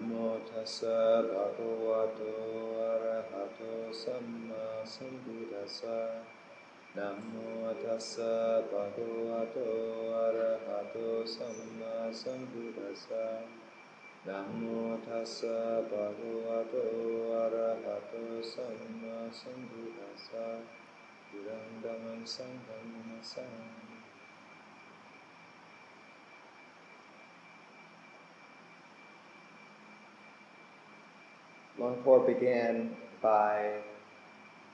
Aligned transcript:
නමෝ 0.00 0.40
තස් 0.40 0.80
භගවතෝ 1.28 2.60
අරහතෝ 2.84 3.92
සම්මා 3.92 4.80
සම්බුද්දස්ස. 4.86 5.80
නමෝ 6.96 7.72
තස් 7.74 8.16
භගවතෝ 8.70 10.14
අරහතෝ 10.16 11.18
සම්මා 11.26 12.06
සම්බුද්දස්ස. 12.12 13.04
නමෝ 14.26 14.96
තස් 14.98 15.36
භගවතෝ 15.90 17.04
අරහතෝ 17.42 18.42
සම්මා 18.44 19.26
සම්බුද්දස්ස. 19.32 20.26
දුරං 21.30 21.68
ගමං 21.82 22.26
සංගමං 22.26 23.20
සං 23.22 23.79
Longpore 31.80 32.26
began 32.26 32.94
by 33.22 33.70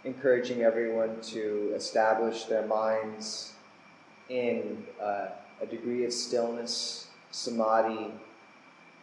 encouraging 0.05 0.63
everyone 0.63 1.21
to 1.21 1.73
establish 1.77 2.45
their 2.45 2.67
minds 2.67 3.53
in 4.29 4.85
uh, 5.01 5.29
a 5.63 5.67
degree 5.67 6.05
of 6.05 6.13
stillness, 6.13 7.07
samadhi, 7.31 8.11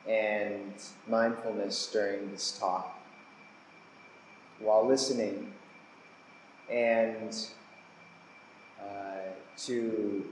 and 0.05 0.73
mindfulness 1.07 1.87
during 1.93 2.29
this 2.29 2.57
talk 2.59 2.99
while 4.59 4.85
listening 4.85 5.53
and 6.69 7.47
uh, 8.81 9.31
to 9.55 10.25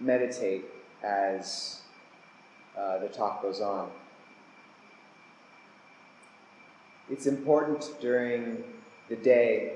meditate 0.00 0.64
as 1.04 1.82
uh, 2.76 2.98
the 2.98 3.08
talk 3.08 3.40
goes 3.40 3.60
on. 3.60 3.88
It's 7.12 7.26
important 7.26 7.90
during 8.00 8.64
the 9.10 9.16
day 9.16 9.74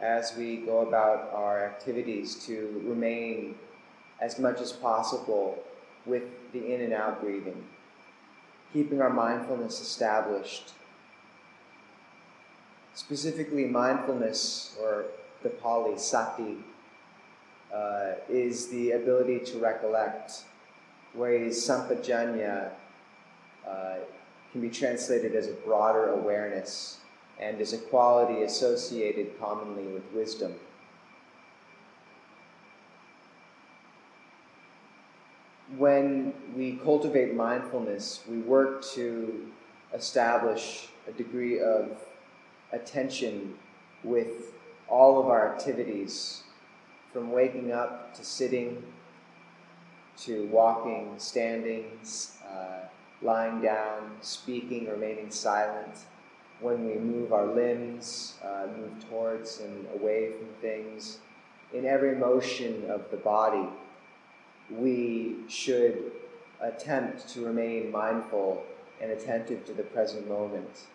as 0.00 0.34
we 0.34 0.56
go 0.56 0.78
about 0.78 1.30
our 1.34 1.62
activities 1.62 2.36
to 2.46 2.80
remain 2.86 3.56
as 4.18 4.38
much 4.38 4.62
as 4.62 4.72
possible 4.72 5.62
with 6.06 6.22
the 6.54 6.72
in 6.72 6.80
and 6.80 6.94
out 6.94 7.20
breathing, 7.20 7.62
keeping 8.72 9.02
our 9.02 9.10
mindfulness 9.10 9.82
established. 9.82 10.72
Specifically, 12.94 13.66
mindfulness, 13.66 14.74
or 14.80 15.04
the 15.42 15.50
Pali 15.50 15.98
sati, 15.98 16.56
uh, 17.74 18.12
is 18.30 18.68
the 18.68 18.92
ability 18.92 19.40
to 19.40 19.58
recollect, 19.58 20.44
whereas 21.12 21.58
sampajanya 21.58 22.70
uh, 23.68 23.96
can 24.54 24.60
be 24.60 24.70
translated 24.70 25.34
as 25.34 25.48
a 25.48 25.52
broader 25.52 26.12
awareness 26.12 26.98
and 27.40 27.60
is 27.60 27.72
a 27.72 27.78
quality 27.78 28.44
associated 28.44 29.36
commonly 29.40 29.82
with 29.82 30.04
wisdom. 30.12 30.54
When 35.76 36.34
we 36.54 36.76
cultivate 36.84 37.34
mindfulness, 37.34 38.20
we 38.30 38.38
work 38.38 38.84
to 38.92 39.50
establish 39.92 40.86
a 41.08 41.10
degree 41.10 41.58
of 41.58 41.98
attention 42.70 43.54
with 44.04 44.52
all 44.88 45.18
of 45.18 45.26
our 45.26 45.52
activities, 45.52 46.44
from 47.12 47.32
waking 47.32 47.72
up 47.72 48.14
to 48.14 48.24
sitting, 48.24 48.84
to 50.18 50.46
walking, 50.46 51.14
standing, 51.18 51.98
uh, 52.48 52.84
lying 53.24 53.60
down, 53.60 54.12
speaking, 54.20 54.88
remaining 54.88 55.30
silent. 55.30 56.04
When 56.60 56.86
we 56.86 56.94
move 56.94 57.32
our 57.32 57.46
limbs, 57.46 58.34
uh, 58.44 58.66
move 58.76 59.08
towards 59.08 59.60
and 59.60 59.86
away 59.94 60.32
from 60.32 60.48
things, 60.60 61.18
in 61.72 61.84
every 61.84 62.14
motion 62.14 62.88
of 62.88 63.10
the 63.10 63.16
body, 63.16 63.68
we 64.70 65.36
should 65.48 66.12
attempt 66.60 67.28
to 67.30 67.44
remain 67.44 67.90
mindful 67.90 68.62
and 69.00 69.10
attentive 69.10 69.64
to 69.66 69.72
the 69.72 69.82
present 69.82 70.28
moment. 70.28 70.86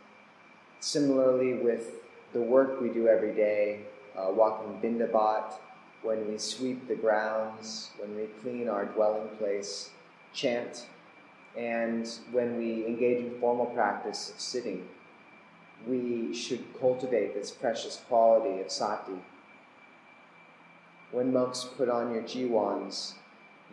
Similarly, 0.80 1.56
with 1.56 1.96
the 2.32 2.42
work 2.42 2.80
we 2.80 2.90
do 2.90 3.08
every 3.08 3.34
day, 3.34 3.82
uh, 4.18 4.32
walking 4.32 4.80
bindabat, 4.82 5.54
when 6.02 6.28
we 6.30 6.38
sweep 6.38 6.88
the 6.88 6.96
grounds, 6.96 7.92
when 7.98 8.16
we 8.16 8.28
clean 8.42 8.70
our 8.70 8.86
dwelling 8.86 9.28
place, 9.38 9.90
chant, 10.34 10.86
and 11.58 12.08
when 12.32 12.58
we 12.58 12.86
engage 12.86 13.24
in 13.24 13.40
formal 13.40 13.66
practice 13.68 14.30
of 14.30 14.40
sitting, 14.40 14.88
we 15.88 16.34
should 16.34 16.64
cultivate 16.80 17.34
this 17.34 17.52
precious 17.52 18.02
quality 18.08 18.62
of 18.62 18.72
sati. 18.72 19.20
When 21.12 21.34
monks 21.34 21.64
put 21.78 21.90
on 21.90 22.14
your 22.14 22.24
jiwans, 22.24 23.14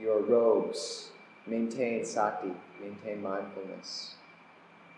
your 0.00 0.20
robes, 0.20 1.10
maintain 1.46 2.04
sati, 2.04 2.52
maintain 2.80 3.22
mindfulness. 3.22 4.14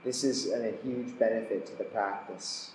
This 0.04 0.22
is 0.22 0.52
a 0.52 0.72
huge 0.84 1.18
benefit 1.18 1.66
to 1.66 1.76
the 1.76 1.84
practice. 1.84 2.70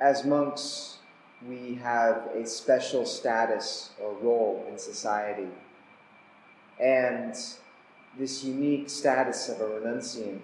As 0.00 0.24
monks, 0.24 0.98
we 1.48 1.74
have 1.82 2.28
a 2.34 2.46
special 2.46 3.06
status 3.06 3.90
or 4.02 4.12
role 4.14 4.66
in 4.68 4.78
society. 4.78 5.48
And 6.80 7.34
this 8.18 8.44
unique 8.44 8.90
status 8.90 9.48
of 9.48 9.60
a 9.60 9.64
renunciant 9.64 10.42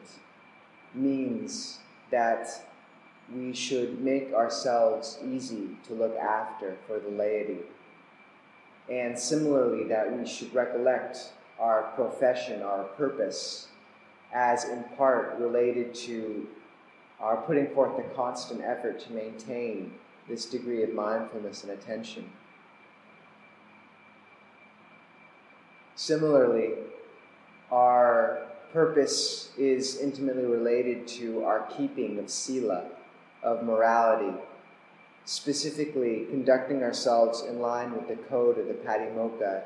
means 0.94 1.78
that 2.10 2.48
we 3.34 3.52
should 3.54 4.00
make 4.00 4.32
ourselves 4.32 5.18
easy 5.24 5.76
to 5.86 5.94
look 5.94 6.16
after 6.16 6.76
for 6.86 6.98
the 6.98 7.08
laity. 7.08 7.60
And 8.90 9.18
similarly, 9.18 9.84
that 9.84 10.12
we 10.16 10.26
should 10.26 10.52
recollect 10.54 11.32
our 11.58 11.92
profession, 11.94 12.62
our 12.62 12.84
purpose, 12.84 13.68
as 14.32 14.64
in 14.64 14.84
part 14.96 15.38
related 15.38 15.94
to 15.94 16.46
our 17.20 17.36
putting 17.36 17.68
forth 17.68 17.96
the 17.96 18.02
constant 18.14 18.62
effort 18.62 18.98
to 19.00 19.12
maintain 19.12 19.94
this 20.28 20.46
degree 20.46 20.82
of 20.82 20.92
mindfulness 20.92 21.62
and 21.62 21.72
attention. 21.72 22.28
Similarly, 26.02 26.72
our 27.70 28.42
purpose 28.72 29.50
is 29.56 30.00
intimately 30.00 30.46
related 30.46 31.06
to 31.22 31.44
our 31.44 31.60
keeping 31.76 32.18
of 32.18 32.28
sila, 32.28 32.86
of 33.44 33.62
morality, 33.62 34.36
specifically 35.26 36.26
conducting 36.28 36.82
ourselves 36.82 37.42
in 37.42 37.60
line 37.60 37.92
with 37.92 38.08
the 38.08 38.16
code 38.16 38.58
of 38.58 38.66
the 38.66 38.74
Patimokkha, 38.74 39.62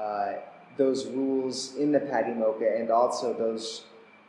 uh, 0.00 0.32
those 0.78 1.04
rules 1.08 1.76
in 1.76 1.92
the 1.92 2.00
Patimokkha, 2.00 2.80
and 2.80 2.90
also 2.90 3.34
those 3.34 3.84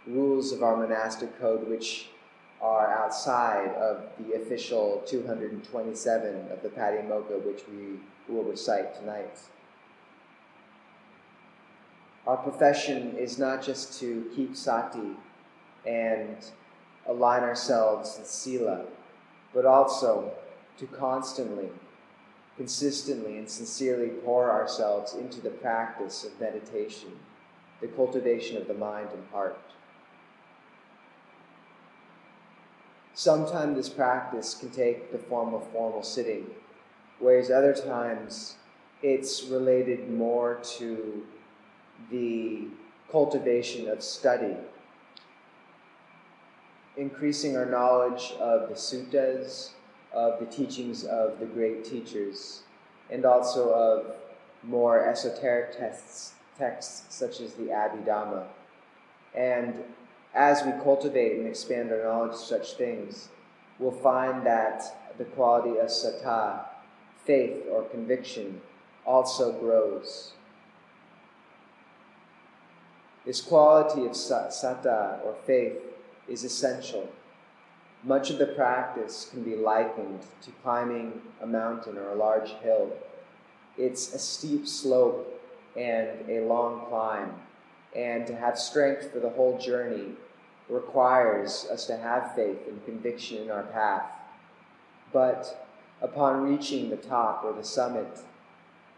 rules 0.05 0.51
of 0.51 0.61
our 0.61 0.75
monastic 0.75 1.39
code 1.39 1.65
which 1.69 2.09
are 2.61 2.91
outside 2.91 3.69
of 3.75 4.03
the 4.19 4.33
official 4.33 5.01
227 5.07 6.51
of 6.51 6.61
the 6.61 6.67
Patimokkha, 6.67 7.41
which 7.45 7.61
we 7.71 7.97
will 8.27 8.43
recite 8.43 8.93
tonight. 8.99 9.39
Our 12.25 12.37
profession 12.37 13.17
is 13.17 13.37
not 13.37 13.61
just 13.61 13.99
to 13.99 14.29
keep 14.33 14.55
sati 14.55 15.17
and 15.85 16.37
align 17.05 17.43
ourselves 17.43 18.15
with 18.17 18.27
sila, 18.27 18.85
but 19.53 19.65
also 19.65 20.31
to 20.77 20.87
constantly, 20.87 21.69
consistently, 22.55 23.37
and 23.37 23.49
sincerely 23.49 24.07
pour 24.07 24.49
ourselves 24.49 25.13
into 25.13 25.41
the 25.41 25.49
practice 25.49 26.23
of 26.23 26.39
meditation, 26.39 27.11
the 27.81 27.87
cultivation 27.87 28.55
of 28.55 28.69
the 28.69 28.73
mind 28.73 29.09
and 29.13 29.25
heart. 29.31 29.59
Sometimes 33.13 33.75
this 33.75 33.89
practice 33.89 34.55
can 34.55 34.69
take 34.69 35.11
the 35.11 35.19
form 35.19 35.53
of 35.53 35.69
formal 35.71 36.03
sitting, 36.03 36.45
whereas 37.19 37.51
other 37.51 37.73
times 37.73 38.55
it's 39.01 39.43
related 39.43 40.09
more 40.09 40.59
to 40.77 41.23
the 42.09 42.67
cultivation 43.11 43.87
of 43.87 44.01
study, 44.03 44.55
increasing 46.97 47.55
our 47.55 47.65
knowledge 47.65 48.33
of 48.39 48.69
the 48.69 48.75
suttas, 48.75 49.71
of 50.11 50.39
the 50.39 50.45
teachings 50.45 51.03
of 51.03 51.39
the 51.39 51.45
great 51.45 51.83
teachers, 51.83 52.61
and 53.09 53.25
also 53.25 53.71
of 53.71 54.15
more 54.63 55.05
esoteric 55.05 55.77
texts, 55.77 56.33
texts 56.57 57.05
such 57.09 57.39
as 57.39 57.53
the 57.53 57.65
Abhidhamma. 57.65 58.45
And 59.35 59.83
as 60.33 60.63
we 60.63 60.71
cultivate 60.83 61.37
and 61.37 61.47
expand 61.47 61.91
our 61.91 62.03
knowledge 62.03 62.33
of 62.33 62.39
such 62.39 62.73
things, 62.73 63.29
we'll 63.79 63.91
find 63.91 64.45
that 64.45 64.83
the 65.17 65.25
quality 65.25 65.79
of 65.79 65.87
saddha, 65.87 66.65
faith 67.25 67.63
or 67.71 67.83
conviction, 67.83 68.61
also 69.05 69.51
grows. 69.59 70.33
This 73.25 73.41
quality 73.41 74.05
of 74.05 74.11
saddha 74.11 75.23
or 75.23 75.35
faith 75.45 75.79
is 76.27 76.43
essential. 76.43 77.09
Much 78.03 78.29
of 78.29 78.37
the 78.37 78.47
practice 78.47 79.29
can 79.31 79.43
be 79.43 79.55
likened 79.55 80.19
to 80.41 80.51
climbing 80.61 81.21
a 81.41 81.47
mountain 81.47 81.97
or 81.97 82.09
a 82.09 82.15
large 82.15 82.49
hill. 82.61 82.91
It's 83.77 84.13
a 84.13 84.19
steep 84.19 84.67
slope 84.67 85.41
and 85.77 86.29
a 86.29 86.41
long 86.41 86.85
climb, 86.89 87.33
and 87.95 88.27
to 88.27 88.35
have 88.35 88.59
strength 88.59 89.11
for 89.11 89.19
the 89.19 89.29
whole 89.29 89.57
journey 89.57 90.15
requires 90.67 91.65
us 91.71 91.85
to 91.87 91.95
have 91.95 92.35
faith 92.35 92.67
and 92.67 92.83
conviction 92.83 93.43
in 93.43 93.51
our 93.51 93.63
path. 93.63 94.03
But 95.13 95.67
upon 96.01 96.43
reaching 96.43 96.89
the 96.89 96.97
top 96.97 97.43
or 97.45 97.53
the 97.53 97.63
summit, 97.63 98.19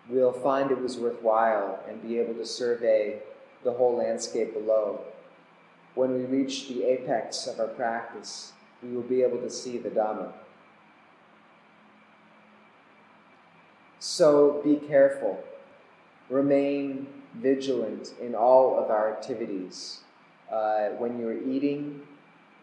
we'll 0.10 0.34
find 0.34 0.72
it 0.72 0.82
was 0.82 0.98
worthwhile 0.98 1.80
and 1.88 2.02
be 2.02 2.18
able 2.18 2.34
to 2.34 2.46
survey 2.46 3.22
the 3.66 3.74
whole 3.74 3.98
landscape 3.98 4.54
below. 4.54 5.02
When 5.96 6.14
we 6.14 6.24
reach 6.24 6.70
the 6.70 6.84
apex 6.84 7.48
of 7.48 7.60
our 7.60 7.68
practice, 7.68 8.54
we 8.82 8.96
will 8.96 9.02
be 9.02 9.24
able 9.24 9.40
to 9.40 9.50
see 9.50 9.78
the 9.78 9.90
Dhamma. 9.90 10.32
So 14.00 14.62
be 14.64 14.76
careful. 14.76 15.44
Remain 16.30 17.08
vigilant 17.34 18.14
in 18.22 18.36
all 18.36 18.78
of 18.78 18.92
our 18.92 19.12
activities. 19.12 20.02
Uh, 20.52 20.90
when 21.00 21.20
you're 21.20 21.42
eating, 21.42 22.02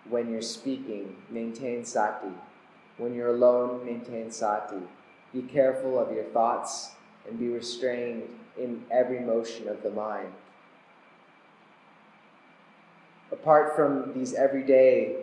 when 0.09 0.31
you're 0.31 0.41
speaking, 0.41 1.17
maintain 1.31 1.85
sati. 1.85 2.33
When 2.97 3.15
you're 3.15 3.35
alone, 3.35 3.85
maintain 3.85 4.31
sati. 4.31 4.83
Be 5.33 5.43
careful 5.43 5.99
of 5.99 6.13
your 6.13 6.25
thoughts 6.25 6.93
and 7.27 7.39
be 7.39 7.49
restrained 7.49 8.29
in 8.57 8.85
every 8.91 9.21
motion 9.21 9.67
of 9.69 9.83
the 9.83 9.91
mind. 9.91 10.33
Apart 13.33 13.75
from 13.75 14.13
these 14.13 14.35
everyday 14.35 15.17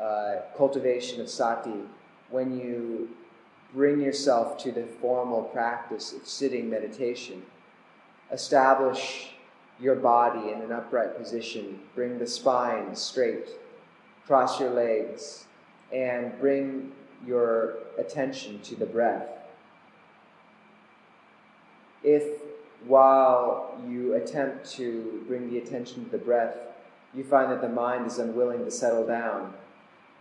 uh, 0.00 0.36
cultivation 0.56 1.20
of 1.20 1.28
sati, 1.28 1.80
when 2.30 2.58
you 2.58 3.08
bring 3.72 4.00
yourself 4.00 4.58
to 4.58 4.70
the 4.70 4.84
formal 4.84 5.42
practice 5.44 6.12
of 6.12 6.26
sitting 6.26 6.68
meditation, 6.68 7.42
establish 8.30 9.30
your 9.80 9.94
body 9.94 10.50
in 10.52 10.60
an 10.60 10.72
upright 10.72 11.16
position, 11.16 11.80
bring 11.94 12.18
the 12.18 12.26
spine 12.26 12.94
straight, 12.94 13.48
cross 14.26 14.60
your 14.60 14.70
legs, 14.70 15.44
and 15.92 16.38
bring 16.38 16.92
your 17.26 17.78
attention 17.98 18.60
to 18.60 18.76
the 18.76 18.86
breath. 18.86 19.28
If 22.02 22.42
while 22.86 23.78
you 23.88 24.14
attempt 24.14 24.70
to 24.72 25.24
bring 25.26 25.50
the 25.50 25.58
attention 25.58 26.04
to 26.04 26.10
the 26.10 26.18
breath, 26.18 26.56
you 27.16 27.24
find 27.24 27.50
that 27.50 27.62
the 27.62 27.68
mind 27.68 28.06
is 28.06 28.18
unwilling 28.18 28.64
to 28.64 28.70
settle 28.70 29.06
down, 29.06 29.54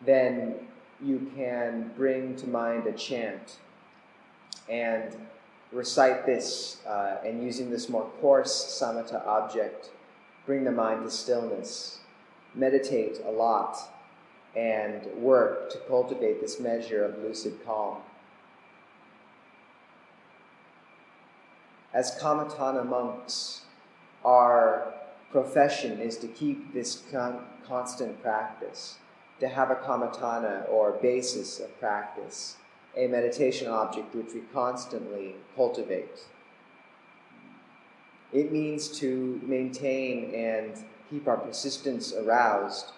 then 0.06 0.56
you 1.03 1.30
can 1.36 1.92
bring 1.97 2.36
to 2.38 2.47
mind 2.47 2.88
a 2.88 2.94
chant 2.94 3.57
and 4.69 5.15
recite 5.71 6.25
this, 6.25 6.77
uh, 6.88 7.18
and 7.25 7.44
using 7.44 7.69
this 7.69 7.89
more 7.89 8.09
coarse 8.21 8.81
samatha 8.81 9.25
object, 9.27 9.92
bring 10.45 10.63
the 10.63 10.71
mind 10.71 11.03
to 11.03 11.12
stillness. 11.12 12.00
Meditate 12.53 13.19
a 13.25 13.31
lot 13.31 13.77
and 14.56 15.06
work 15.18 15.69
to 15.69 15.77
cultivate 15.80 16.39
this 16.39 16.62
measure 16.62 17.03
of 17.03 17.18
lucid 17.18 17.53
calm. 17.65 17.97
As 21.94 22.18
Kammatthana 22.21 22.88
monks, 22.88 23.63
our 24.24 24.94
profession 25.36 26.00
is 26.00 26.16
to 26.16 26.28
keep 26.28 26.74
this 26.74 27.04
con- 27.12 27.44
constant 27.68 28.22
practice, 28.22 29.00
to 29.42 29.50
have 29.50 29.70
a 29.70 29.76
kammatthana 29.76 30.66
or 30.70 30.94
basis 31.02 31.60
of 31.60 31.78
practice, 31.78 32.56
a 32.96 33.06
meditation 33.08 33.68
object 33.68 34.16
which 34.16 34.34
we 34.34 34.40
constantly 34.54 35.36
cultivate. 35.54 36.22
It 38.32 38.54
means 38.54 38.88
to 39.00 39.42
maintain 39.44 40.34
and 40.34 40.72
keep 41.10 41.28
our 41.28 41.36
persistence 41.36 42.14
aroused 42.14 42.94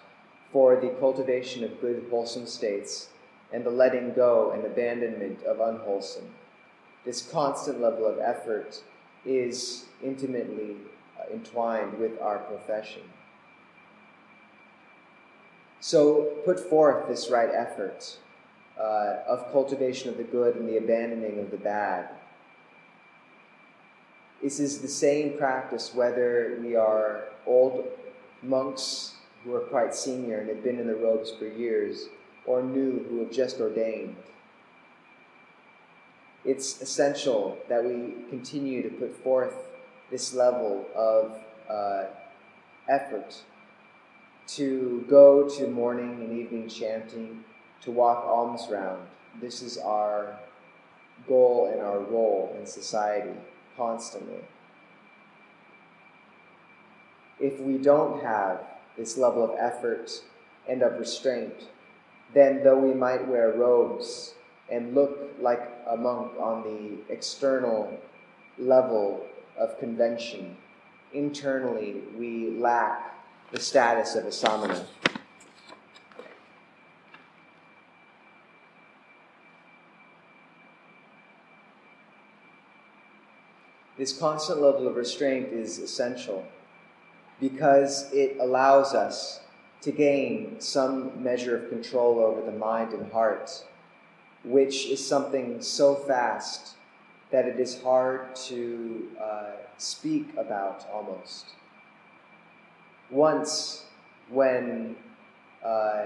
for 0.52 0.76
the 0.76 0.90
cultivation 1.00 1.64
of 1.64 1.80
good, 1.80 2.06
wholesome 2.08 2.46
states 2.46 3.08
and 3.52 3.64
the 3.64 3.70
letting 3.70 4.12
go 4.12 4.52
and 4.52 4.64
abandonment 4.64 5.42
of 5.42 5.58
unwholesome. 5.58 6.30
This 7.04 7.20
constant 7.20 7.80
level 7.80 8.06
of 8.06 8.20
effort 8.20 8.80
is 9.26 9.86
intimately 10.04 10.76
entwined 11.32 11.98
with 11.98 12.20
our 12.20 12.38
profession. 12.38 13.02
So 15.80 16.36
put 16.44 16.58
forth 16.58 17.08
this 17.08 17.30
right 17.30 17.50
effort 17.52 18.18
uh, 18.78 19.18
of 19.28 19.50
cultivation 19.52 20.10
of 20.10 20.16
the 20.16 20.24
good 20.24 20.56
and 20.56 20.68
the 20.68 20.76
abandoning 20.76 21.38
of 21.38 21.50
the 21.50 21.56
bad. 21.56 22.08
This 24.42 24.60
is 24.60 24.80
the 24.80 24.88
same 24.88 25.36
practice 25.36 25.94
whether 25.94 26.58
we 26.60 26.76
are 26.76 27.24
old 27.46 27.86
monks 28.42 29.14
who 29.44 29.54
are 29.54 29.60
quite 29.60 29.94
senior 29.94 30.38
and 30.38 30.48
have 30.48 30.62
been 30.62 30.78
in 30.78 30.86
the 30.86 30.94
robes 30.94 31.30
for 31.30 31.46
years, 31.46 32.08
or 32.46 32.62
new 32.62 33.04
who 33.08 33.20
have 33.20 33.30
just 33.30 33.60
ordained. 33.60 34.16
It's 36.44 36.80
essential 36.80 37.58
that 37.68 37.84
we 37.84 38.14
continue 38.30 38.82
to 38.82 38.88
put 38.88 39.14
forth 39.22 39.67
this 40.10 40.34
level 40.34 40.86
of 40.94 41.38
uh, 41.68 42.04
effort 42.88 43.42
to 44.46 45.04
go 45.08 45.48
to 45.48 45.66
morning 45.68 46.22
and 46.22 46.38
evening 46.38 46.68
chanting, 46.68 47.44
to 47.82 47.90
walk 47.90 48.24
alms 48.24 48.66
round. 48.70 49.06
This 49.40 49.62
is 49.62 49.76
our 49.76 50.38
goal 51.26 51.70
and 51.72 51.82
our 51.82 52.00
role 52.00 52.56
in 52.58 52.66
society 52.66 53.38
constantly. 53.76 54.40
If 57.38 57.60
we 57.60 57.78
don't 57.78 58.22
have 58.22 58.60
this 58.96 59.16
level 59.16 59.44
of 59.44 59.56
effort 59.58 60.10
and 60.68 60.82
of 60.82 60.98
restraint, 60.98 61.68
then 62.34 62.64
though 62.64 62.78
we 62.78 62.94
might 62.94 63.28
wear 63.28 63.52
robes 63.52 64.34
and 64.70 64.94
look 64.94 65.30
like 65.40 65.70
a 65.88 65.96
monk 65.96 66.32
on 66.38 66.62
the 66.62 67.12
external 67.12 67.98
level 68.58 69.24
of 69.58 69.78
convention, 69.78 70.56
internally 71.12 72.02
we 72.16 72.50
lack 72.50 73.14
the 73.52 73.60
status 73.60 74.14
of 74.14 74.24
a 74.26 74.32
samana. 74.32 74.84
This 83.96 84.16
constant 84.16 84.62
level 84.62 84.86
of 84.86 84.94
restraint 84.94 85.48
is 85.48 85.78
essential 85.78 86.46
because 87.40 88.12
it 88.12 88.36
allows 88.38 88.94
us 88.94 89.40
to 89.80 89.90
gain 89.90 90.60
some 90.60 91.22
measure 91.22 91.56
of 91.56 91.68
control 91.68 92.20
over 92.20 92.40
the 92.42 92.56
mind 92.56 92.92
and 92.92 93.10
heart, 93.10 93.64
which 94.44 94.86
is 94.86 95.04
something 95.04 95.60
so 95.60 95.96
fast 95.96 96.74
that 97.30 97.46
it 97.46 97.60
is 97.60 97.80
hard 97.82 98.34
to 98.34 99.08
uh, 99.20 99.50
speak 99.76 100.30
about 100.36 100.86
almost. 100.92 101.46
Once, 103.10 103.84
when 104.30 104.96
uh, 105.64 106.04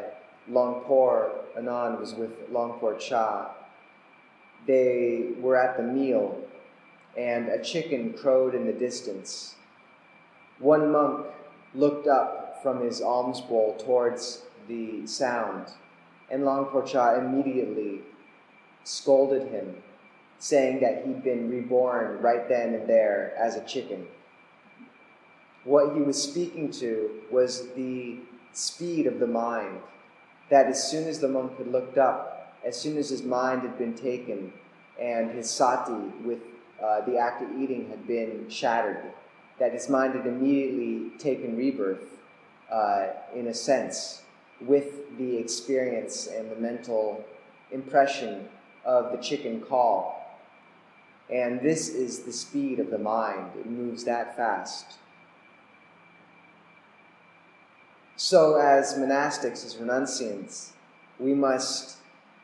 Longpor 0.51 1.31
Anan 1.57 2.01
was 2.01 2.15
with 2.15 2.51
Longpor 2.51 2.99
Cha, 2.99 3.55
they 4.67 5.31
were 5.39 5.57
at 5.57 5.77
the 5.77 5.83
meal 5.83 6.39
and 7.17 7.49
a 7.49 7.63
chicken 7.63 8.13
crowed 8.15 8.55
in 8.55 8.67
the 8.67 8.73
distance. 8.73 9.57
One 10.59 10.93
monk 10.93 11.27
looked 11.75 12.07
up 12.07 12.63
from 12.63 12.81
his 12.81 13.01
alms 13.01 13.41
bowl 13.41 13.77
towards 13.77 14.43
the 14.69 15.07
sound, 15.07 15.67
and 16.31 16.43
Longpo 16.45 16.87
Cha 16.87 17.17
immediately 17.17 18.01
scolded 18.85 19.49
him, 19.49 19.75
saying 20.43 20.81
that 20.81 21.07
he'd 21.07 21.23
been 21.23 21.49
reborn 21.49 22.21
right 22.21 22.49
then 22.49 22.75
and 22.75 22.89
there 22.89 23.33
as 23.39 23.55
a 23.55 23.65
chicken. 23.65 24.05
What 25.63 25.95
he 25.95 26.03
was 26.03 26.21
speaking 26.21 26.73
to 26.73 27.21
was 27.31 27.69
the 27.77 28.19
speed 28.53 29.07
of 29.07 29.21
the 29.21 29.27
mind, 29.29 29.79
that 30.51 30.67
as 30.67 30.83
soon 30.91 31.07
as 31.07 31.21
the 31.21 31.29
monk 31.29 31.57
had 31.59 31.69
looked 31.69 31.97
up, 31.97 32.57
as 32.67 32.77
soon 32.77 32.99
as 32.99 33.09
his 33.09 33.23
mind 33.23 33.63
had 33.63 33.79
been 33.79 33.95
taken, 33.95 34.53
and 35.01 35.31
his 35.31 35.49
sati 35.49 36.13
with 36.25 36.41
uh, 36.85 37.03
the 37.03 37.17
act 37.17 37.41
of 37.43 37.49
eating 37.57 37.89
had 37.89 38.05
been 38.09 38.51
shattered, 38.51 39.13
that 39.61 39.73
his 39.73 39.89
mind 39.89 40.17
had 40.17 40.27
immediately 40.27 41.17
taken 41.19 41.57
rebirth, 41.57 42.19
uh, 42.69 43.07
in 43.33 43.47
a 43.47 43.55
sense, 43.55 44.23
with 44.61 45.17
the 45.19 45.37
experience 45.37 46.27
and 46.27 46.51
the 46.51 46.57
mental 46.57 47.25
impression 47.71 48.49
of 48.85 49.13
the 49.13 49.19
chicken 49.19 49.61
call. 49.61 50.19
And 51.31 51.61
this 51.61 51.89
is 51.89 52.21
the 52.21 52.33
speed 52.33 52.79
of 52.79 52.91
the 52.91 52.99
mind, 52.99 53.53
it 53.59 53.67
moves 53.67 54.05
that 54.05 54.37
fast. 54.37 54.99
So, 58.17 58.57
as 58.57 58.95
monastics, 58.95 59.65
as 59.65 59.77
renunciants, 59.77 60.71
we 61.19 61.35
must 61.35 61.97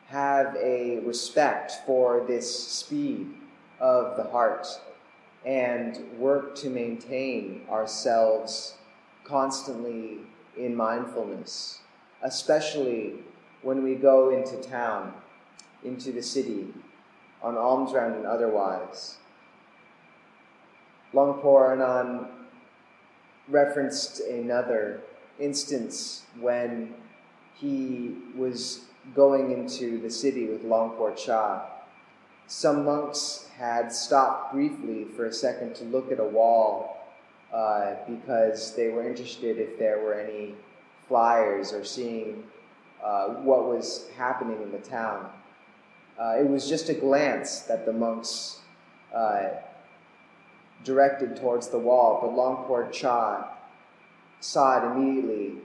have 0.08 0.56
a 0.56 1.00
respect 1.00 1.72
for 1.86 2.24
this 2.26 2.68
speed 2.68 3.28
of 3.78 4.16
the 4.16 4.24
heart 4.24 4.66
and 5.44 6.00
work 6.18 6.54
to 6.56 6.70
maintain 6.70 7.62
ourselves 7.70 8.74
constantly 9.24 10.18
in 10.56 10.74
mindfulness, 10.74 11.80
especially 12.22 13.14
when 13.62 13.82
we 13.82 13.94
go 13.94 14.30
into 14.30 14.56
town, 14.68 15.12
into 15.84 16.10
the 16.10 16.22
city, 16.22 16.66
on 17.42 17.56
alms 17.56 17.92
round 17.92 18.14
and 18.16 18.26
otherwise. 18.26 19.16
Longpo 21.14 21.72
Anan 21.72 22.26
referenced 23.48 24.20
another 24.20 25.00
instance 25.38 26.24
when 26.40 26.94
he 27.54 28.16
was 28.36 28.82
going 29.14 29.52
into 29.52 29.98
the 30.00 30.10
city 30.10 30.46
with 30.46 30.64
Longpo 30.64 31.16
Cha. 31.16 31.66
Some 32.46 32.84
monks 32.84 33.48
had 33.56 33.92
stopped 33.92 34.52
briefly 34.52 35.04
for 35.04 35.26
a 35.26 35.32
second 35.32 35.74
to 35.76 35.84
look 35.84 36.12
at 36.12 36.20
a 36.20 36.24
wall 36.24 36.98
uh, 37.52 37.94
because 38.06 38.74
they 38.74 38.88
were 38.88 39.06
interested 39.06 39.58
if 39.58 39.78
there 39.78 40.00
were 40.00 40.14
any 40.14 40.54
flyers 41.08 41.72
or 41.72 41.84
seeing 41.84 42.44
uh, 43.02 43.28
what 43.28 43.64
was 43.64 44.08
happening 44.16 44.60
in 44.62 44.70
the 44.70 44.78
town. 44.78 45.30
Uh, 46.20 46.36
it 46.38 46.48
was 46.48 46.68
just 46.68 46.88
a 46.88 46.94
glance 46.94 47.60
that 47.60 47.86
the 47.86 47.92
monks 47.92 48.58
uh, 49.14 49.50
directed 50.84 51.36
towards 51.36 51.68
the 51.68 51.78
wall, 51.78 52.18
but 52.20 52.30
Longpo 52.32 52.90
Cha 52.92 53.56
saw 54.40 54.78
it 54.78 54.92
immediately 54.92 55.58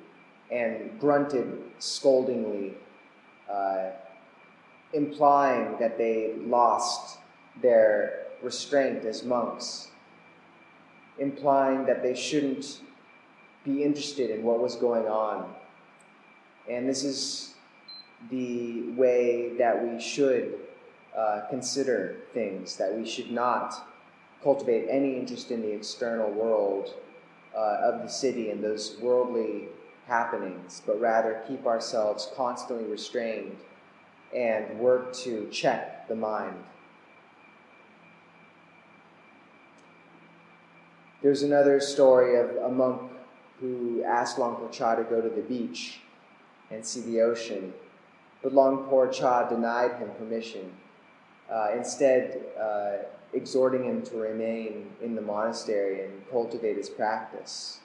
and 0.51 0.99
grunted 0.99 1.59
scoldingly, 1.79 2.73
uh, 3.49 3.89
implying 4.93 5.75
that 5.79 5.97
they 5.97 6.35
lost 6.45 7.17
their 7.61 8.27
restraint 8.43 9.05
as 9.05 9.23
monks, 9.23 9.89
implying 11.17 11.85
that 11.85 12.03
they 12.03 12.13
shouldn't 12.13 12.81
be 13.63 13.83
interested 13.83 14.29
in 14.29 14.43
what 14.43 14.59
was 14.59 14.75
going 14.75 15.07
on. 15.07 15.51
And 16.69 16.87
this 16.87 17.03
is 17.03 17.53
the 18.29 18.91
way 18.91 19.55
that 19.57 19.83
we 19.83 19.99
should 20.01 20.59
uh, 21.17 21.41
consider 21.49 22.17
things, 22.33 22.77
that 22.77 22.93
we 22.93 23.05
should 23.05 23.31
not 23.31 23.87
cultivate 24.41 24.87
any 24.89 25.15
interest 25.15 25.51
in 25.51 25.61
the 25.61 25.71
external 25.71 26.31
world 26.31 26.93
uh, 27.55 27.77
of 27.83 28.01
the 28.01 28.07
city 28.07 28.49
and 28.49 28.63
those 28.63 28.97
worldly 29.01 29.67
happenings, 30.07 30.81
but 30.85 30.99
rather 30.99 31.41
keep 31.47 31.65
ourselves 31.65 32.29
constantly 32.35 32.85
restrained 32.85 33.55
and 34.35 34.77
work 34.79 35.13
to 35.13 35.47
check 35.51 36.07
the 36.07 36.15
mind. 36.15 36.55
There's 41.21 41.43
another 41.43 41.79
story 41.79 42.37
of 42.37 42.55
a 42.57 42.69
monk 42.69 43.01
who 43.61 44.03
asked 44.03 44.37
Longpo 44.37 44.69
Cha 44.71 44.95
to 44.95 45.03
go 45.03 45.21
to 45.21 45.29
the 45.29 45.41
beach 45.41 46.01
and 46.69 46.85
see 46.85 46.99
the 47.01 47.21
ocean, 47.21 47.73
but 48.43 48.53
Longpo 48.53 49.11
Cha 49.11 49.47
denied 49.47 49.93
him 49.93 50.09
permission, 50.19 50.71
uh, 51.49 51.69
instead 51.75 52.45
uh, 52.59 52.97
exhorting 53.33 53.85
him 53.85 54.03
to 54.03 54.17
remain 54.17 54.91
in 55.01 55.15
the 55.15 55.21
monastery 55.21 56.05
and 56.05 56.29
cultivate 56.29 56.77
his 56.77 56.89
practice. 56.89 57.79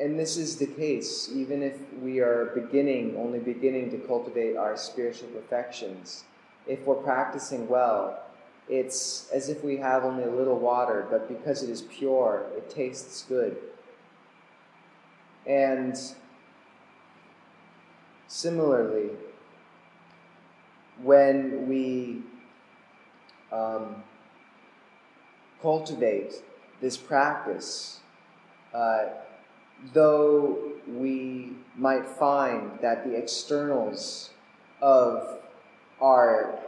And 0.00 0.18
this 0.18 0.36
is 0.36 0.56
the 0.56 0.66
case, 0.66 1.30
even 1.32 1.62
if 1.62 1.76
we 2.02 2.18
are 2.18 2.46
beginning, 2.54 3.16
only 3.16 3.38
beginning 3.38 3.90
to 3.92 3.98
cultivate 3.98 4.56
our 4.56 4.76
spiritual 4.76 5.28
perfections. 5.28 6.24
If 6.66 6.80
we're 6.86 6.96
practicing 6.96 7.68
well, 7.68 8.20
it's 8.68 9.30
as 9.30 9.48
if 9.48 9.62
we 9.62 9.76
have 9.76 10.04
only 10.04 10.24
a 10.24 10.30
little 10.30 10.58
water, 10.58 11.06
but 11.10 11.28
because 11.28 11.62
it 11.62 11.70
is 11.70 11.82
pure, 11.82 12.46
it 12.56 12.70
tastes 12.70 13.24
good. 13.28 13.56
And 15.46 15.96
similarly, 18.32 19.10
when 21.02 21.68
we 21.68 22.22
um, 23.52 24.02
cultivate 25.60 26.42
this 26.80 26.96
practice, 26.96 28.00
uh, 28.72 29.04
though 29.92 30.72
we 30.88 31.52
might 31.76 32.06
find 32.06 32.70
that 32.80 33.04
the 33.04 33.14
externals 33.14 34.30
of 34.80 35.38
our 36.00 36.58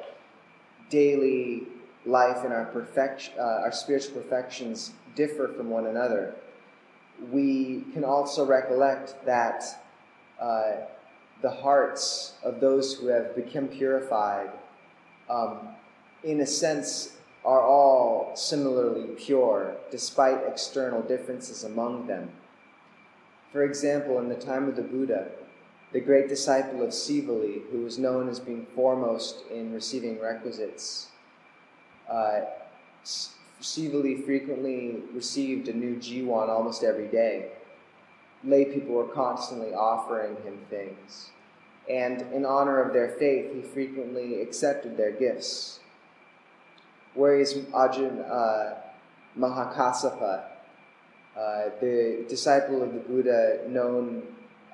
daily 0.91 1.63
life 2.05 2.45
and 2.45 2.53
our 2.53 2.71
uh, 3.39 3.43
our 3.43 3.73
spiritual 3.73 4.21
perfections 4.21 4.93
differ 5.15 5.49
from 5.57 5.71
one 5.71 5.87
another, 5.87 6.35
we 7.31 7.85
can 7.95 8.05
also 8.05 8.45
recollect 8.45 9.25
that 9.25 9.65
uh, 10.39 10.73
the 11.43 11.51
hearts 11.51 12.35
of 12.43 12.61
those 12.61 12.95
who 12.95 13.09
have 13.09 13.35
become 13.35 13.69
purified, 13.69 14.51
um, 15.29 15.69
in 16.23 16.41
a 16.41 16.47
sense, 16.47 17.17
are 17.45 17.63
all 17.63 18.33
similarly 18.35 19.09
pure, 19.17 19.77
despite 19.91 20.39
external 20.47 21.03
differences 21.03 21.65
among 21.65 22.07
them. 22.07 22.31
For 23.53 23.65
example, 23.65 24.19
in 24.19 24.29
the 24.29 24.35
time 24.35 24.69
of 24.69 24.77
the 24.77 24.83
Buddha, 24.83 25.29
the 25.93 26.01
great 26.01 26.29
disciple 26.29 26.83
of 26.83 26.91
Sivali, 26.91 27.63
who 27.71 27.83
was 27.83 27.99
known 27.99 28.29
as 28.29 28.41
being 28.41 28.67
foremost 28.75 29.45
in 29.51 29.73
receiving 29.73 30.21
requisites, 30.21 31.09
uh, 32.11 32.41
Sivali 33.61 34.25
frequently 34.25 35.03
received 35.13 35.69
a 35.69 35.73
new 35.73 35.97
jiwan 35.97 36.49
almost 36.49 36.83
every 36.83 37.09
day. 37.09 37.53
Lay 38.45 38.65
people 38.67 38.95
were 38.95 39.09
constantly 39.09 39.73
offering 39.73 40.37
him 40.43 40.59
things. 40.69 41.31
And 41.89 42.23
in 42.33 42.45
honor 42.45 42.81
of 42.83 42.93
their 42.93 43.09
faith, 43.09 43.53
he 43.55 43.63
frequently 43.63 44.41
accepted 44.41 44.97
their 44.97 45.13
gifts. 45.13 45.81
Whereas 47.15 47.55
Ajahn 47.55 48.29
uh, 48.29 48.75
Mahakassapa, 49.39 50.45
uh, 51.37 51.71
the 51.81 52.25
disciple 52.29 52.83
of 52.83 52.93
the 52.93 53.01
Buddha 53.01 53.61
known 53.69 54.23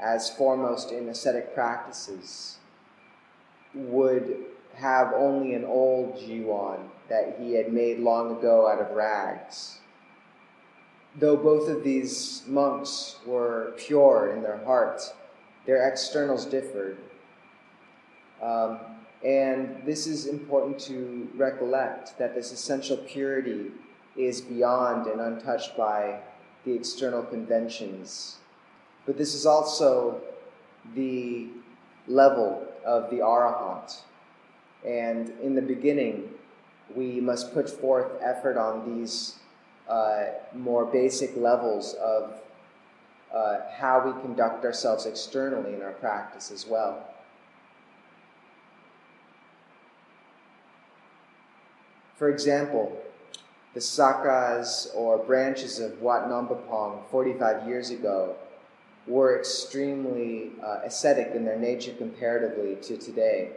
as 0.00 0.31
foremost 0.31 0.93
in 0.93 1.09
ascetic 1.09 1.55
practices, 1.55 2.59
would 3.75 4.47
have 4.75 5.12
only 5.15 5.55
an 5.55 5.65
old 5.65 6.17
jiwan 6.17 6.89
that 7.09 7.37
he 7.39 7.55
had 7.55 7.73
made 7.73 7.99
long 7.99 8.39
ago 8.39 8.69
out 8.69 8.81
of 8.81 8.97
rags. 8.97 9.80
Though 11.17 11.37
both 11.37 11.69
of 11.69 11.83
these 11.83 12.45
monks 12.47 13.17
were 13.26 13.75
pure 13.76 14.33
in 14.35 14.43
their 14.43 14.59
heart, 14.64 15.02
their 15.67 15.88
externals 15.88 16.47
differed. 16.47 16.99
Um, 18.40 18.79
and 19.25 19.83
this 19.85 20.07
is 20.07 20.26
important 20.26 20.79
to 20.81 21.29
recollect 21.35 22.17
that 22.19 22.35
this 22.35 22.52
essential 22.52 22.97
purity 22.97 23.73
is 24.17 24.40
beyond 24.40 25.07
and 25.07 25.21
untouched 25.21 25.76
by 25.76 26.21
the 26.64 26.73
external 26.73 27.23
conventions. 27.23 28.37
But 29.05 29.19
this 29.19 29.35
is 29.35 29.47
also 29.47 30.21
the 30.95 31.49
level 32.07 32.67
of 32.85 33.11
the 33.11 33.17
Arahant. 33.17 34.02
And 34.87 35.31
in 35.43 35.55
the 35.55 35.62
beginning, 35.62 36.31
we 36.95 37.21
must 37.21 37.52
put 37.52 37.69
forth 37.69 38.11
effort 38.23 38.57
on 38.57 38.99
these 38.99 39.37
uh, 39.90 40.26
more 40.54 40.87
basic 40.87 41.37
levels 41.37 41.94
of 41.94 42.32
uh, 43.35 43.59
how 43.76 44.02
we 44.04 44.12
conduct 44.23 44.64
ourselves 44.64 45.04
externally 45.04 45.75
in 45.75 45.82
our 45.82 45.92
practice 45.92 46.50
as 46.50 46.66
well. 46.66 47.06
For 52.16 52.28
example, 52.28 53.00
the 53.73 53.80
sakas 53.80 54.94
or 54.94 55.18
branches 55.18 55.78
of 55.78 56.00
Wat 56.02 56.28
Nongpapong 56.28 57.09
45 57.11 57.66
years 57.66 57.90
ago 57.90 58.37
were 59.06 59.38
extremely 59.38 60.50
uh, 60.62 60.80
ascetic 60.85 61.35
in 61.35 61.44
their 61.44 61.59
nature 61.59 61.92
comparatively 61.92 62.76
to 62.82 62.97
today. 62.97 63.52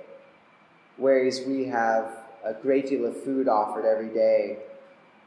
Whereas 0.98 1.42
we 1.46 1.66
have 1.66 2.06
a 2.44 2.54
great 2.54 2.88
deal 2.88 3.06
of 3.06 3.22
food 3.24 3.48
offered 3.48 3.86
every 3.86 4.14
day. 4.14 4.60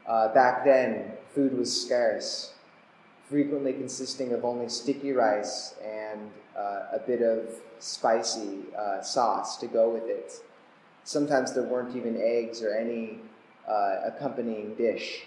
Uh, 0.07 0.33
back 0.33 0.63
then, 0.63 1.11
food 1.33 1.57
was 1.57 1.81
scarce, 1.81 2.53
frequently 3.29 3.73
consisting 3.73 4.33
of 4.33 4.45
only 4.45 4.69
sticky 4.69 5.11
rice 5.11 5.75
and 5.83 6.31
uh, 6.57 6.87
a 6.93 7.01
bit 7.05 7.21
of 7.21 7.49
spicy 7.79 8.59
uh, 8.77 9.01
sauce 9.01 9.57
to 9.57 9.67
go 9.67 9.89
with 9.89 10.05
it. 10.05 10.33
Sometimes 11.03 11.53
there 11.53 11.63
weren't 11.63 11.95
even 11.95 12.19
eggs 12.21 12.61
or 12.63 12.73
any 12.73 13.19
uh, 13.67 13.97
accompanying 14.05 14.75
dish. 14.75 15.25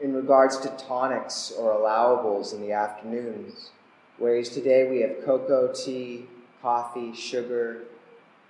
in 0.00 0.12
regards 0.12 0.58
to 0.58 0.68
tonics 0.76 1.52
or 1.58 1.72
allowables 1.72 2.52
in 2.52 2.60
the 2.60 2.72
afternoons. 2.72 3.70
Whereas 4.18 4.48
today 4.50 4.88
we 4.88 5.00
have 5.00 5.24
cocoa, 5.24 5.72
tea, 5.72 6.26
coffee, 6.60 7.14
sugar, 7.14 7.84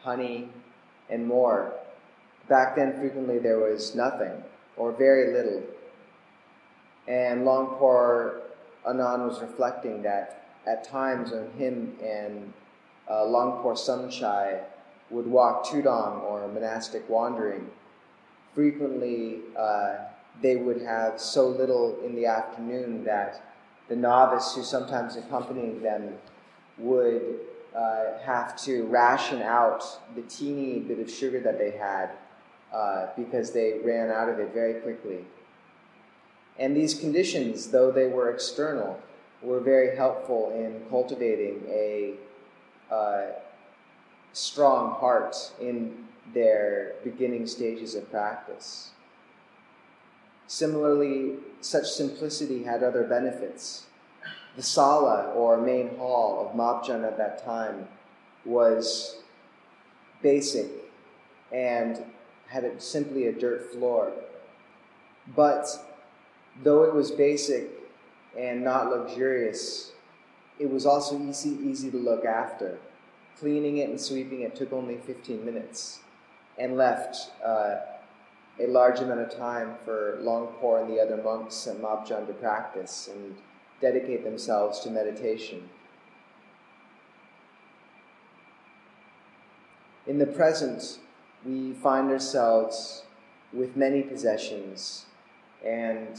honey, 0.03 0.49
and 1.09 1.27
more. 1.27 1.75
Back 2.49 2.77
then, 2.77 2.99
frequently 2.99 3.39
there 3.39 3.59
was 3.59 3.95
nothing 3.95 4.43
or 4.77 4.93
very 4.93 5.33
little. 5.33 5.63
And 7.09 7.43
Longpo 7.43 8.41
Anan 8.87 9.27
was 9.27 9.41
reflecting 9.41 10.03
that 10.03 10.47
at 10.67 10.85
times 10.85 11.31
when 11.31 11.51
him 11.53 11.97
and 12.03 12.53
uh, 13.09 13.25
Longpo 13.25 13.75
Samchai 13.75 14.61
would 15.11 15.27
walk 15.27 15.67
Tudong 15.67 16.23
or 16.23 16.49
monastic 16.49 17.09
wandering, 17.09 17.71
frequently 18.55 19.41
uh, 19.57 19.97
they 20.43 20.57
would 20.57 20.81
have 20.83 21.21
so 21.21 21.49
little 21.49 21.99
in 22.05 22.15
the 22.15 22.27
afternoon 22.27 23.05
that 23.05 23.43
the 23.89 23.97
novice 23.97 24.55
who 24.55 24.63
sometimes 24.63 25.17
accompanied 25.17 25.83
them 25.83 26.15
would 26.79 27.41
uh, 27.77 28.19
have 28.25 28.57
to 28.57 28.85
ration 28.87 29.43
out 29.43 29.85
the 30.15 30.23
teeny 30.23 30.79
bit 30.81 30.99
of 30.99 31.11
sugar 31.11 31.41
that 31.41 31.59
they 31.59 31.71
had 31.71 32.11
uh, 32.75 33.07
because 33.17 33.53
they 33.53 33.79
ran 33.85 34.11
out 34.11 34.29
of 34.29 34.41
it 34.41 34.53
very 34.53 34.81
quickly. 34.81 35.25
And 36.59 36.77
these 36.77 36.95
conditions, 36.95 37.69
though 37.69 37.93
they 37.93 38.09
were 38.09 38.31
external, 38.31 39.01
were 39.43 39.61
very 39.61 39.97
helpful 39.97 40.51
in 40.51 40.83
cultivating 40.91 41.63
a 41.69 42.15
uh, 42.91 43.27
strong 44.33 44.95
heart 44.95 45.37
in 45.61 46.05
their 46.33 46.95
beginning 47.05 47.47
stages 47.47 47.95
of 47.95 48.11
practice. 48.11 48.91
Similarly, 50.49 51.37
such 51.61 51.87
simplicity 51.87 52.65
had 52.65 52.83
other 52.83 53.05
benefits. 53.05 53.87
The 54.57 54.63
sala, 54.63 55.33
or 55.35 55.61
main 55.61 55.97
hall 55.97 56.45
of 56.45 56.57
Marp 56.57 56.85
Jan 56.85 57.05
at 57.05 57.19
that 57.19 57.45
time, 57.45 57.89
was 58.45 59.19
basic 60.23 60.71
and 61.53 62.03
had 62.55 62.81
simply 62.81 63.27
a 63.27 63.33
dirt 63.33 63.73
floor. 63.73 64.13
But 65.35 65.67
though 66.63 66.85
it 66.85 66.95
was 66.95 67.11
basic 67.11 67.69
and 68.39 68.63
not 68.63 68.91
luxurious, 68.91 69.91
it 70.61 70.71
was 70.71 70.87
also 70.87 71.21
easy, 71.21 71.51
easy 71.51 71.91
to 71.91 71.97
look 71.97 72.25
after. 72.25 72.79
Cleaning 73.41 73.79
it 73.79 73.91
and 73.91 74.01
sweeping 74.01 74.43
it 74.43 74.55
took 74.55 74.73
only 74.73 74.99
15 74.99 75.45
minutes 75.45 76.01
and 76.57 76.77
left 76.77 77.33
uh, 77.45 77.77
a 78.61 78.69
large 78.69 79.01
amount 79.01 79.21
of 79.21 79.37
time 79.37 79.75
for 79.85 80.21
Longpo 80.23 80.81
and 80.81 80.89
the 80.89 81.01
other 81.01 81.21
monks 81.21 81.67
at 81.67 81.81
Marp 81.81 82.07
Jan 82.07 82.25
to 82.29 82.33
practice 82.35 83.09
and 83.13 83.35
dedicate 83.81 84.23
themselves 84.23 84.79
to 84.81 84.91
meditation. 84.91 85.69
In 90.07 90.19
the 90.19 90.27
present, 90.27 90.99
we 91.45 91.73
find 91.75 92.11
ourselves 92.11 93.05
with 93.53 93.77
many 93.77 94.03
possessions 94.03 95.07
and 95.65 96.19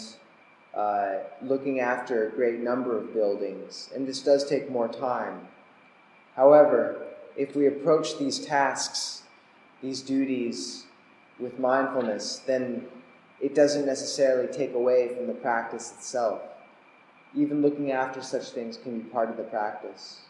uh, 0.76 1.16
looking 1.42 1.80
after 1.80 2.28
a 2.28 2.32
great 2.32 2.60
number 2.60 2.98
of 2.98 3.14
buildings, 3.14 3.90
and 3.96 4.08
this 4.08 4.22
does 4.22 4.48
take 4.48 4.70
more 4.70 4.88
time. 4.88 5.48
However, 6.36 7.08
if 7.38 7.56
we 7.56 7.68
approach 7.68 8.18
these 8.18 8.40
tasks, 8.40 9.24
these 9.82 10.02
duties, 10.02 10.86
with 11.40 11.60
mindfulness, 11.60 12.42
then 12.46 12.86
it 13.42 13.54
doesn't 13.54 13.86
necessarily 13.86 14.52
take 14.52 14.74
away 14.74 15.14
from 15.16 15.28
the 15.28 15.34
practice 15.34 15.94
itself. 15.94 16.42
Even 17.36 17.62
looking 17.62 17.92
after 17.92 18.22
such 18.22 18.50
things 18.52 18.78
can 18.78 19.00
be 19.00 19.10
part 19.10 19.30
of 19.30 19.38
the 19.38 19.44
practice. 19.44 20.22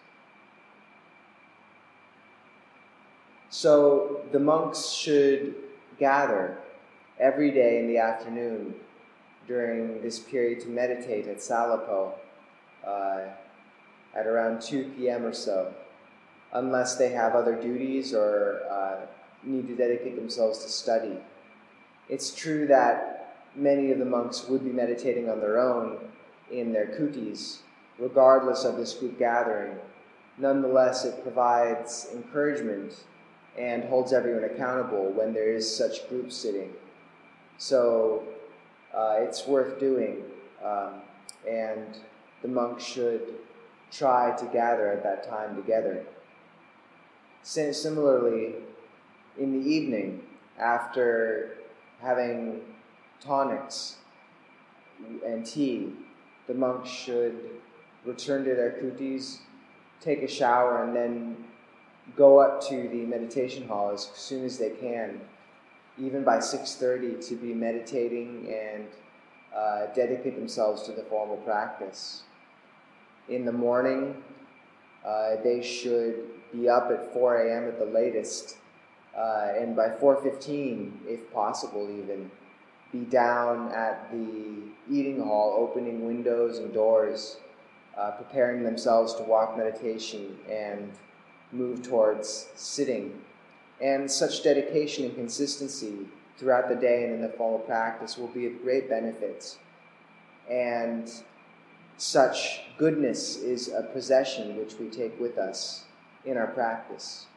So 3.56 4.20
the 4.34 4.40
monks 4.40 4.90
should 4.90 5.56
gather 5.98 6.58
every 7.22 7.52
day 7.52 7.80
in 7.80 7.88
the 7.88 8.00
afternoon 8.00 8.76
during 9.48 10.02
this 10.02 10.20
period 10.20 10.60
to 10.64 10.68
meditate 10.68 11.26
at 11.28 11.38
Salapo 11.38 12.12
uh, 12.86 13.22
at 14.14 14.28
around 14.28 14.62
2 14.62 14.92
p.m. 14.98 15.24
or 15.24 15.32
so, 15.32 15.74
unless 16.52 16.98
they 16.98 17.12
have 17.12 17.34
other 17.34 17.56
duties 17.56 18.14
or 18.14 18.60
uh, 18.70 19.06
need 19.46 19.70
to 19.70 19.76
dedicate 19.78 20.18
themselves 20.18 20.62
to 20.66 20.70
study. 20.70 21.18
It's 22.10 22.36
true 22.36 22.68
that 22.68 23.38
many 23.56 23.90
of 23.92 24.00
the 24.00 24.06
monks 24.06 24.50
would 24.50 24.66
be 24.66 24.74
meditating 24.74 25.30
on 25.30 25.40
their 25.40 25.62
own 25.62 26.00
in 26.52 26.74
their 26.74 26.88
kutis, 26.88 27.60
regardless 28.00 28.66
of 28.66 28.76
this 28.76 28.94
group 28.96 29.18
gathering. 29.18 29.78
Nonetheless, 30.38 31.06
it 31.06 31.24
provides 31.24 32.10
encouragement 32.14 33.06
and 33.58 33.84
holds 33.86 34.14
everyone 34.14 34.44
accountable 34.44 35.12
when 35.12 35.34
there 35.34 35.54
is 35.54 35.76
such 35.76 36.08
group 36.10 36.32
sitting. 36.32 36.74
So 37.58 38.24
uh, 38.94 39.16
it's 39.20 39.48
worth 39.48 39.80
doing, 39.80 40.24
um, 40.64 41.02
and 41.50 41.98
the 42.42 42.48
monks 42.48 42.84
should 42.84 43.22
try 43.92 44.36
to 44.36 44.46
gather 44.46 44.92
at 44.92 45.04
that 45.04 45.28
time 45.28 45.56
together. 45.56 46.06
Similarly, 47.44 48.56
in 49.38 49.60
the 49.60 49.70
evening 49.70 50.24
after 50.60 51.58
having 52.02 52.62
tonics 53.20 53.98
and 55.26 55.46
tea, 55.46 55.94
the 56.48 56.54
monks 56.54 56.90
should 56.90 57.38
return 58.06 58.44
to 58.46 58.56
their 58.56 58.72
kutis, 58.72 59.40
take 60.02 60.22
a 60.22 60.28
shower, 60.28 60.84
and 60.84 60.96
then 60.96 61.46
go 62.16 62.40
up 62.40 62.62
to 62.70 62.88
the 62.90 63.06
meditation 63.06 63.68
hall 63.68 63.92
as 63.92 64.10
soon 64.14 64.46
as 64.46 64.58
they 64.58 64.72
can, 64.72 65.22
even 65.98 66.24
by 66.24 66.38
6:30, 66.38 67.28
to 67.30 67.36
be 67.36 67.54
meditating 67.54 68.54
and 68.54 68.88
uh, 69.56 69.88
dedicate 69.94 70.36
themselves 70.36 70.84
to 70.84 70.92
the 70.92 71.04
formal 71.04 71.38
practice. 71.38 72.24
In 73.30 73.46
the 73.46 73.52
morning, 73.52 74.24
uh, 75.06 75.38
they 75.44 75.62
should 75.62 76.30
be 76.52 76.70
up 76.70 76.92
at 76.92 77.14
4 77.14 77.48
a.m. 77.48 77.68
at 77.68 77.80
the 77.80 77.86
latest 77.86 78.58
uh, 79.18 79.54
and 79.58 79.76
by 79.76 79.88
4.15, 79.90 80.92
if 81.08 81.32
possible 81.32 81.90
even, 81.90 82.30
be 82.92 83.00
down 83.00 83.72
at 83.72 84.12
the 84.12 84.58
eating 84.90 85.22
hall, 85.22 85.56
opening 85.58 86.06
windows 86.06 86.58
and 86.60 86.74
doors, 86.74 87.38
uh, 87.98 88.12
preparing 88.12 88.64
themselves 88.64 89.14
to 89.16 89.24
walk 89.24 89.58
meditation 89.58 90.38
and 90.50 90.92
move 91.56 91.82
towards 91.82 92.48
sitting. 92.56 93.22
And 93.82 94.10
such 94.10 94.44
dedication 94.44 95.06
and 95.06 95.16
consistency 95.16 96.08
throughout 96.38 96.70
the 96.70 96.76
day 96.76 97.04
and 97.04 97.14
in 97.14 97.22
the 97.22 97.30
formal 97.30 97.60
practice 97.60 98.18
will 98.18 98.28
be 98.28 98.46
of 98.46 98.62
great 98.62 98.90
benefit. 98.90 99.58
And 100.50 101.12
such 101.98 102.62
goodness 102.78 103.38
is 103.38 103.70
a 103.70 103.84
possession 103.84 104.58
which 104.58 104.76
we 104.76 104.90
take 104.90 105.20
with 105.20 105.38
us 105.38 105.86
in 106.26 106.38
our 106.38 106.48
practice. 106.48 107.28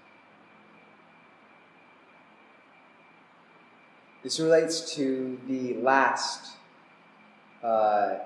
This 4.22 4.40
relates 4.40 4.94
to 4.96 5.38
the 5.46 5.74
last 5.74 6.56
uh, 7.62 8.16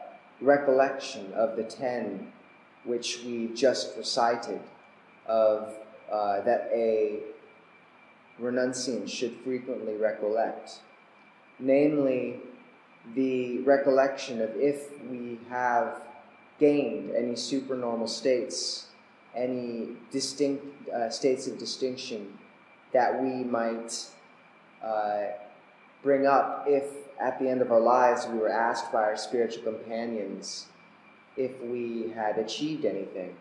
recollection 0.41 1.33
of 1.35 1.57
the 1.57 1.65
ten 1.65 2.33
which 2.85 3.21
we 3.25 3.49
just 3.49 3.97
recited, 3.97 4.61
of 5.27 5.75
uh, 6.11 6.41
that 6.43 6.69
a 6.73 7.21
renunciant 8.41 9.09
should 9.09 9.37
frequently 9.45 9.97
recollect, 9.97 10.81
namely 11.59 12.41
the 13.15 13.59
recollection 13.61 14.41
of 14.41 14.51
if 14.57 14.91
we 15.09 15.39
have 15.49 16.03
gained 16.59 17.15
any 17.15 17.35
supernormal 17.35 18.07
states, 18.07 18.87
any 19.35 19.89
distinct 20.11 20.65
uh, 20.89 21.11
states 21.11 21.47
of 21.47 21.59
distinction 21.59 22.39
that 22.93 23.23
we 23.23 23.43
might 23.43 24.07
uh, 24.85 25.23
bring 26.03 26.27
up 26.27 26.65
if 26.69 26.85
at 27.21 27.39
the 27.39 27.49
end 27.49 27.63
of 27.63 27.71
our 27.73 27.81
lives 27.81 28.27
we 28.27 28.39
were 28.39 28.51
asked 28.51 28.93
by 28.93 29.03
our 29.03 29.17
spiritual 29.17 29.63
companions 29.63 30.67
if 31.37 31.53
we 31.63 32.13
had 32.15 32.39
achieved 32.39 32.85
anything. 32.85 33.35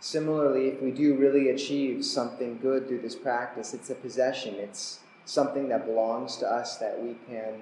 Similarly, 0.00 0.68
if 0.68 0.82
we 0.82 0.90
do 0.90 1.16
really 1.16 1.48
achieve 1.48 2.04
something 2.04 2.58
good 2.60 2.86
through 2.86 3.00
this 3.00 3.14
practice, 3.14 3.74
it's 3.74 3.90
a 3.90 3.94
possession. 3.94 4.54
It's 4.56 5.00
something 5.24 5.68
that 5.68 5.86
belongs 5.86 6.36
to 6.36 6.46
us 6.46 6.76
that 6.76 7.02
we 7.02 7.16
can 7.28 7.54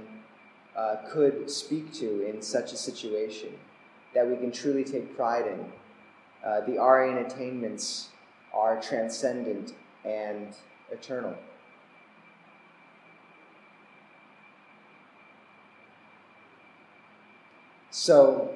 uh, 0.77 0.97
could 1.09 1.49
speak 1.49 1.93
to 1.95 2.29
in 2.29 2.43
such 2.43 2.73
a 2.73 2.77
situation, 2.77 3.51
that 4.15 4.29
we 4.29 4.37
can 4.37 4.51
truly 4.51 4.85
take 4.85 5.17
pride 5.17 5.47
in. 5.47 5.73
Uh, 6.45 6.61
the 6.63 6.77
Aryan 6.77 7.19
attainments 7.19 8.09
are 8.53 8.81
transcendent 8.81 9.73
and 10.05 10.55
eternal. 10.91 11.35
So, 17.91 18.51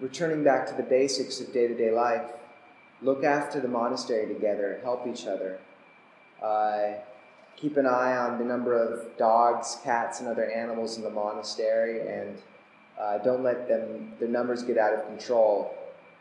returning 0.00 0.42
back 0.42 0.66
to 0.68 0.74
the 0.74 0.82
basics 0.82 1.40
of 1.40 1.52
day 1.52 1.68
to 1.68 1.74
day 1.76 1.90
life, 1.90 2.30
look 3.02 3.24
after 3.24 3.60
the 3.60 3.68
monastery 3.68 4.32
together, 4.32 4.80
help 4.82 5.06
each 5.06 5.26
other. 5.26 5.58
Uh, 6.42 6.94
keep 7.56 7.76
an 7.76 7.86
eye 7.86 8.16
on 8.16 8.38
the 8.38 8.44
number 8.44 8.74
of 8.74 9.16
dogs, 9.16 9.78
cats, 9.82 10.20
and 10.20 10.28
other 10.28 10.50
animals 10.50 10.96
in 10.96 11.02
the 11.02 11.10
monastery, 11.10 12.00
and 12.06 12.42
uh, 13.00 13.18
don't 13.18 13.42
let 13.42 13.68
them 13.68 14.12
their 14.18 14.28
numbers 14.28 14.62
get 14.62 14.78
out 14.78 14.94
of 14.94 15.06
control. 15.06 15.74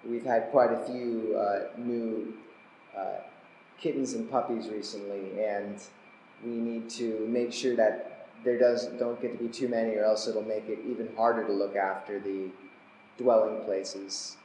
We've 0.07 0.25
had 0.25 0.49
quite 0.51 0.71
a 0.71 0.83
few 0.85 1.35
uh, 1.38 1.77
new 1.77 2.33
uh, 2.97 3.19
kittens 3.79 4.13
and 4.13 4.29
puppies 4.29 4.69
recently, 4.69 5.43
and 5.43 5.81
we 6.43 6.51
need 6.51 6.89
to 6.91 7.25
make 7.27 7.51
sure 7.51 7.75
that 7.75 8.29
there 8.43 8.57
does 8.57 8.88
don't 8.99 9.19
get 9.21 9.38
to 9.38 9.43
be 9.43 9.49
too 9.49 9.67
many, 9.67 9.95
or 9.95 10.03
else 10.03 10.27
it'll 10.27 10.43
make 10.43 10.69
it 10.69 10.79
even 10.88 11.09
harder 11.15 11.45
to 11.45 11.51
look 11.51 11.75
after 11.75 12.19
the 12.19 12.49
dwelling 13.17 13.63
places. 13.65 14.38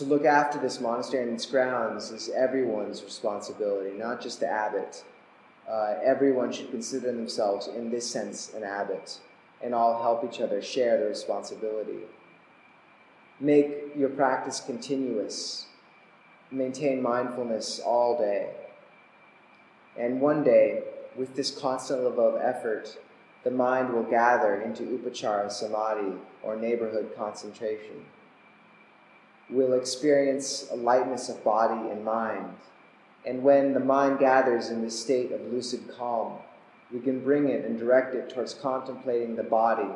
To 0.00 0.06
look 0.06 0.24
after 0.24 0.58
this 0.58 0.80
monastery 0.80 1.24
and 1.24 1.34
its 1.34 1.44
grounds 1.44 2.10
is 2.10 2.30
everyone's 2.30 3.04
responsibility, 3.04 3.90
not 3.98 4.22
just 4.22 4.40
the 4.40 4.46
abbot. 4.46 5.04
Uh, 5.70 5.96
everyone 6.02 6.50
should 6.50 6.70
consider 6.70 7.12
themselves, 7.12 7.68
in 7.68 7.90
this 7.90 8.10
sense, 8.10 8.54
an 8.54 8.64
abbot, 8.64 9.18
and 9.62 9.74
all 9.74 10.00
help 10.00 10.24
each 10.24 10.40
other 10.40 10.62
share 10.62 10.98
the 10.98 11.04
responsibility. 11.04 11.98
Make 13.40 13.94
your 13.94 14.08
practice 14.08 14.58
continuous. 14.60 15.66
Maintain 16.50 17.02
mindfulness 17.02 17.78
all 17.78 18.16
day. 18.16 18.54
And 19.98 20.18
one 20.22 20.42
day, 20.42 20.82
with 21.14 21.36
this 21.36 21.50
constant 21.50 22.04
level 22.04 22.26
of 22.26 22.40
effort, 22.40 22.98
the 23.44 23.50
mind 23.50 23.92
will 23.92 24.04
gather 24.04 24.62
into 24.62 24.84
upachara 24.84 25.52
samadhi, 25.52 26.16
or 26.42 26.56
neighborhood 26.56 27.10
concentration. 27.14 28.06
We'll 29.50 29.74
experience 29.74 30.68
a 30.70 30.76
lightness 30.76 31.28
of 31.28 31.42
body 31.42 31.90
and 31.90 32.04
mind. 32.04 32.54
And 33.26 33.42
when 33.42 33.74
the 33.74 33.80
mind 33.80 34.18
gathers 34.18 34.70
in 34.70 34.82
this 34.82 34.98
state 34.98 35.32
of 35.32 35.40
lucid 35.52 35.88
calm, 35.96 36.38
we 36.92 37.00
can 37.00 37.22
bring 37.22 37.48
it 37.48 37.64
and 37.64 37.78
direct 37.78 38.14
it 38.14 38.30
towards 38.30 38.54
contemplating 38.54 39.36
the 39.36 39.42
body, 39.42 39.90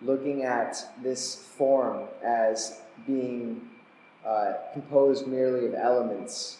looking 0.00 0.44
at 0.44 0.76
this 1.02 1.34
form 1.34 2.08
as 2.24 2.80
being 3.06 3.68
uh, 4.24 4.54
composed 4.72 5.26
merely 5.26 5.66
of 5.66 5.74
elements, 5.74 6.58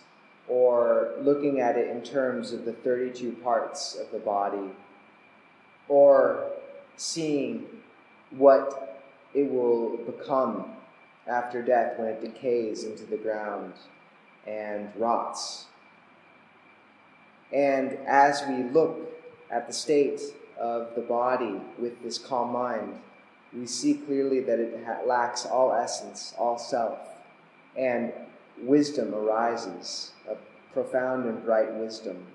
or 0.48 1.14
looking 1.20 1.60
at 1.60 1.76
it 1.76 1.88
in 1.88 2.02
terms 2.02 2.52
of 2.52 2.64
the 2.64 2.72
32 2.72 3.32
parts 3.42 3.96
of 3.96 4.10
the 4.10 4.18
body 4.18 4.70
or 5.88 6.50
seeing 6.96 7.66
what 8.30 9.02
it 9.34 9.50
will 9.50 9.96
become 9.98 10.73
after 11.26 11.62
death 11.62 11.98
when 11.98 12.08
it 12.08 12.20
decays 12.20 12.84
into 12.84 13.04
the 13.04 13.16
ground 13.16 13.72
and 14.46 14.90
rots. 14.96 15.66
And 17.52 17.92
as 18.06 18.42
we 18.48 18.64
look 18.64 19.10
at 19.50 19.66
the 19.66 19.72
state 19.72 20.20
of 20.58 20.94
the 20.94 21.00
body 21.00 21.60
with 21.78 22.02
this 22.02 22.18
calm 22.18 22.52
mind, 22.52 22.98
we 23.52 23.66
see 23.66 23.94
clearly 23.94 24.40
that 24.40 24.58
it 24.58 24.84
ha- 24.84 25.00
lacks 25.06 25.46
all 25.46 25.72
essence, 25.72 26.34
all 26.38 26.58
self, 26.58 26.98
and 27.76 28.12
wisdom 28.60 29.14
arises, 29.14 30.12
a 30.28 30.36
profound 30.72 31.26
and 31.26 31.44
bright 31.44 31.72
wisdom, 31.74 32.26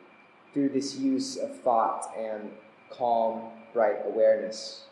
through 0.53 0.69
this 0.69 0.95
use 0.95 1.37
of 1.37 1.55
thought 1.59 2.11
and 2.17 2.49
calm, 2.89 3.41
bright 3.73 3.99
awareness. 4.05 4.85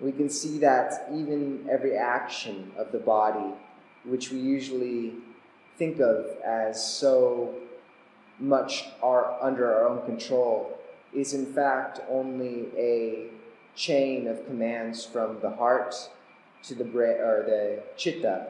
We 0.00 0.12
can 0.12 0.28
see 0.28 0.58
that 0.58 1.08
even 1.12 1.66
every 1.70 1.96
action 1.96 2.70
of 2.76 2.92
the 2.92 2.98
body, 2.98 3.54
which 4.04 4.30
we 4.30 4.38
usually 4.38 5.14
think 5.76 6.00
of 6.00 6.26
as 6.44 6.84
so 6.84 7.54
much 8.38 8.84
our, 9.02 9.36
under 9.42 9.72
our 9.72 9.88
own 9.88 10.06
control, 10.06 10.78
is 11.12 11.34
in 11.34 11.46
fact 11.46 12.00
only 12.08 12.66
a 12.76 13.28
chain 13.74 14.26
of 14.28 14.46
commands 14.46 15.04
from 15.04 15.40
the 15.40 15.50
heart 15.50 15.94
to 16.62 16.74
the 16.74 16.84
brain, 16.84 17.18
or 17.18 17.44
the 17.46 17.82
chitta, 17.96 18.48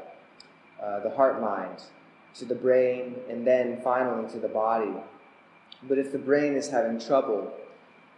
uh, 0.82 1.00
the 1.00 1.10
heart 1.10 1.40
mind, 1.40 1.82
to 2.34 2.44
the 2.44 2.54
brain, 2.54 3.14
and 3.28 3.46
then 3.46 3.80
finally 3.82 4.30
to 4.30 4.38
the 4.38 4.48
body. 4.48 4.92
But 5.82 5.98
if 5.98 6.12
the 6.12 6.18
brain 6.18 6.54
is 6.54 6.68
having 6.68 6.98
trouble, 6.98 7.52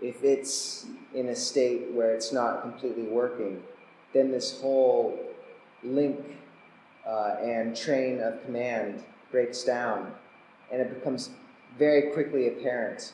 if 0.03 0.25
it's 0.25 0.87
in 1.15 1.29
a 1.29 1.37
state 1.37 1.91
where 1.93 2.15
it's 2.15 2.33
not 2.33 2.63
completely 2.63 3.05
working, 3.05 3.63
then 4.13 4.31
this 4.31 4.61
whole 4.61 5.19
link 5.83 6.19
uh, 7.07 7.37
and 7.43 7.77
train 7.77 8.21
of 8.21 8.43
command 8.45 9.03
breaks 9.31 9.63
down, 9.63 10.13
and 10.73 10.81
it 10.81 10.95
becomes 10.95 11.31
very 11.79 12.11
quickly 12.13 12.49
apparent 12.49 13.13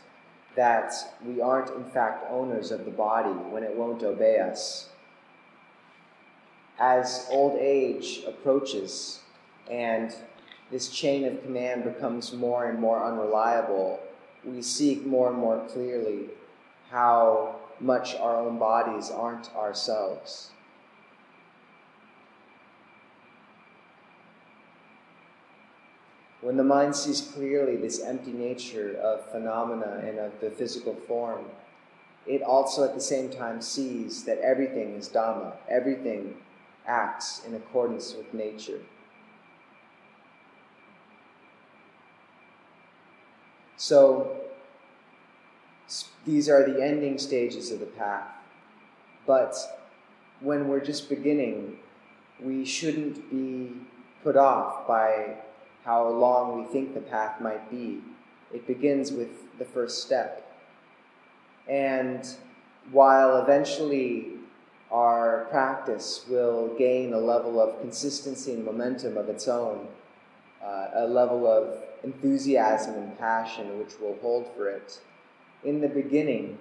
that 0.57 0.92
we 1.25 1.40
aren't, 1.40 1.70
in 1.77 1.85
fact, 1.85 2.25
owners 2.31 2.70
of 2.70 2.85
the 2.85 2.90
body 2.90 3.31
when 3.51 3.62
it 3.62 3.75
won't 3.75 4.03
obey 4.03 4.38
us. 4.38 4.88
As 6.79 7.27
old 7.31 7.59
age 7.59 8.22
approaches 8.27 9.20
and 9.70 10.14
this 10.70 10.88
chain 10.88 11.25
of 11.25 11.42
command 11.42 11.85
becomes 11.85 12.33
more 12.33 12.68
and 12.68 12.79
more 12.79 13.05
unreliable, 13.05 14.01
we 14.44 14.62
seek 14.62 15.05
more 15.07 15.29
and 15.31 15.38
more 15.38 15.64
clearly 15.68 16.31
how 16.90 17.57
much 17.81 18.14
our 18.16 18.40
own 18.40 18.59
bodies 18.59 19.11
aren't 19.11 19.55
ourselves. 19.55 20.51
When 26.40 26.57
the 26.57 26.64
mind 26.64 26.94
sees 26.94 27.20
clearly 27.20 27.77
this 27.77 28.01
empty 28.01 28.33
nature 28.33 28.96
of 29.03 29.29
phenomena 29.33 30.01
and 30.07 30.18
of 30.18 30.40
the 30.40 30.51
physical 30.51 30.94
form, 30.94 31.46
it 32.27 32.42
also 32.42 32.85
at 32.85 32.94
the 32.94 33.01
same 33.01 33.31
time 33.31 33.61
sees 33.61 34.25
that 34.25 34.38
everything 34.38 34.94
is 34.94 35.09
Dhamma, 35.09 35.55
everything 35.68 36.37
acts 36.87 37.42
in 37.46 37.55
accordance 37.55 38.14
with 38.14 38.33
nature. 38.33 38.81
So, 43.77 44.45
these 46.26 46.48
are 46.48 46.68
the 46.68 46.82
ending 46.82 47.18
stages 47.18 47.70
of 47.70 47.80
the 47.80 47.86
path. 47.86 48.28
But 49.26 49.56
when 50.40 50.68
we're 50.68 50.84
just 50.84 51.08
beginning, 51.08 51.78
we 52.40 52.64
shouldn't 52.64 53.30
be 53.30 53.72
put 54.22 54.36
off 54.36 54.86
by 54.86 55.36
how 55.84 56.08
long 56.08 56.60
we 56.60 56.66
think 56.72 56.94
the 56.94 57.00
path 57.00 57.40
might 57.40 57.70
be. 57.70 58.00
It 58.52 58.66
begins 58.66 59.12
with 59.12 59.58
the 59.58 59.64
first 59.64 60.02
step. 60.02 60.42
And 61.68 62.28
while 62.90 63.42
eventually 63.42 64.32
our 64.90 65.46
practice 65.50 66.24
will 66.28 66.74
gain 66.76 67.12
a 67.12 67.18
level 67.18 67.60
of 67.60 67.80
consistency 67.80 68.52
and 68.52 68.64
momentum 68.64 69.16
of 69.16 69.28
its 69.28 69.48
own, 69.48 69.88
uh, 70.62 70.88
a 70.94 71.06
level 71.06 71.46
of 71.46 71.78
enthusiasm 72.04 72.94
and 72.94 73.18
passion 73.18 73.78
which 73.78 73.98
will 74.00 74.16
hold 74.20 74.48
for 74.56 74.68
it. 74.68 75.00
In 75.66 75.81
the 75.81 75.88
beginning, 75.88 76.59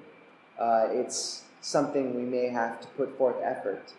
uh, 0.59 0.87
it's 0.89 1.43
something 1.61 2.15
we 2.15 2.23
may 2.23 2.47
have 2.47 2.81
to 2.81 2.87
put 2.97 3.15
forth 3.19 3.35
effort. 3.43 3.93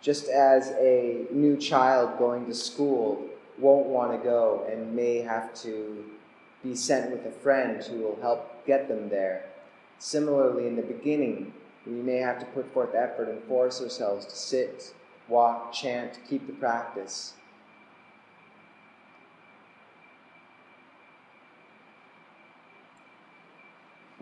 Just 0.00 0.28
as 0.28 0.70
a 0.78 1.26
new 1.32 1.56
child 1.56 2.18
going 2.20 2.46
to 2.46 2.54
school 2.54 3.26
won't 3.58 3.86
want 3.86 4.12
to 4.12 4.18
go 4.18 4.64
and 4.70 4.94
may 4.94 5.16
have 5.16 5.52
to 5.62 6.04
be 6.62 6.76
sent 6.76 7.10
with 7.10 7.26
a 7.26 7.32
friend 7.32 7.82
who 7.82 7.98
will 7.98 8.18
help 8.22 8.64
get 8.64 8.86
them 8.86 9.08
there. 9.08 9.46
Similarly, 9.98 10.68
in 10.68 10.76
the 10.76 10.82
beginning, 10.82 11.52
we 11.84 11.94
may 11.94 12.18
have 12.18 12.38
to 12.38 12.46
put 12.46 12.72
forth 12.72 12.94
effort 12.94 13.28
and 13.28 13.42
force 13.44 13.82
ourselves 13.82 14.24
to 14.26 14.36
sit, 14.36 14.94
walk, 15.26 15.72
chant, 15.72 16.20
keep 16.30 16.46
the 16.46 16.52
practice. 16.52 17.32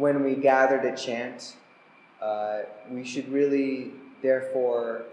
When 0.03 0.25
we 0.25 0.35
gather 0.35 0.83
to 0.83 0.97
chant, 0.97 1.55
uh, 2.21 2.63
we 2.91 3.05
should 3.05 3.33
really, 3.33 3.93
therefore, 4.21 5.05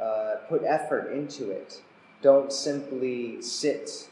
uh, 0.00 0.36
put 0.48 0.62
effort 0.64 1.12
into 1.12 1.50
it. 1.50 1.82
Don't 2.22 2.50
simply 2.50 3.42
sit 3.42 4.08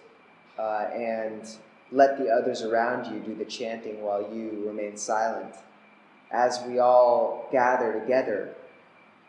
uh, 0.58 0.90
and 0.92 1.56
let 1.92 2.18
the 2.18 2.28
others 2.28 2.60
around 2.60 3.10
you 3.10 3.20
do 3.20 3.34
the 3.34 3.44
chanting 3.46 4.02
while 4.02 4.20
you 4.20 4.62
remain 4.66 4.98
silent. 4.98 5.54
As 6.30 6.62
we 6.68 6.78
all 6.78 7.48
gather 7.50 7.98
together, 7.98 8.54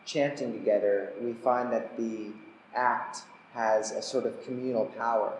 chanting 0.04 0.52
together, 0.52 1.14
we 1.22 1.32
find 1.32 1.72
that 1.72 1.96
the 1.96 2.26
act 2.74 3.22
has 3.54 3.90
a 3.92 4.02
sort 4.02 4.26
of 4.26 4.44
communal 4.44 4.84
power. 4.98 5.32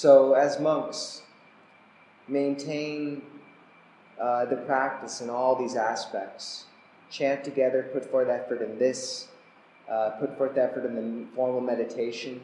So, 0.00 0.34
as 0.34 0.60
monks, 0.60 1.22
maintain 2.28 3.20
uh, 4.20 4.44
the 4.44 4.58
practice 4.58 5.20
in 5.22 5.28
all 5.28 5.56
these 5.56 5.74
aspects. 5.74 6.66
Chant 7.10 7.42
together, 7.42 7.90
put 7.92 8.08
forth 8.08 8.28
effort 8.28 8.62
in 8.62 8.78
this, 8.78 9.26
uh, 9.90 10.10
put 10.20 10.38
forth 10.38 10.56
effort 10.56 10.86
in 10.86 10.94
the 10.94 11.26
formal 11.34 11.60
meditation, 11.60 12.40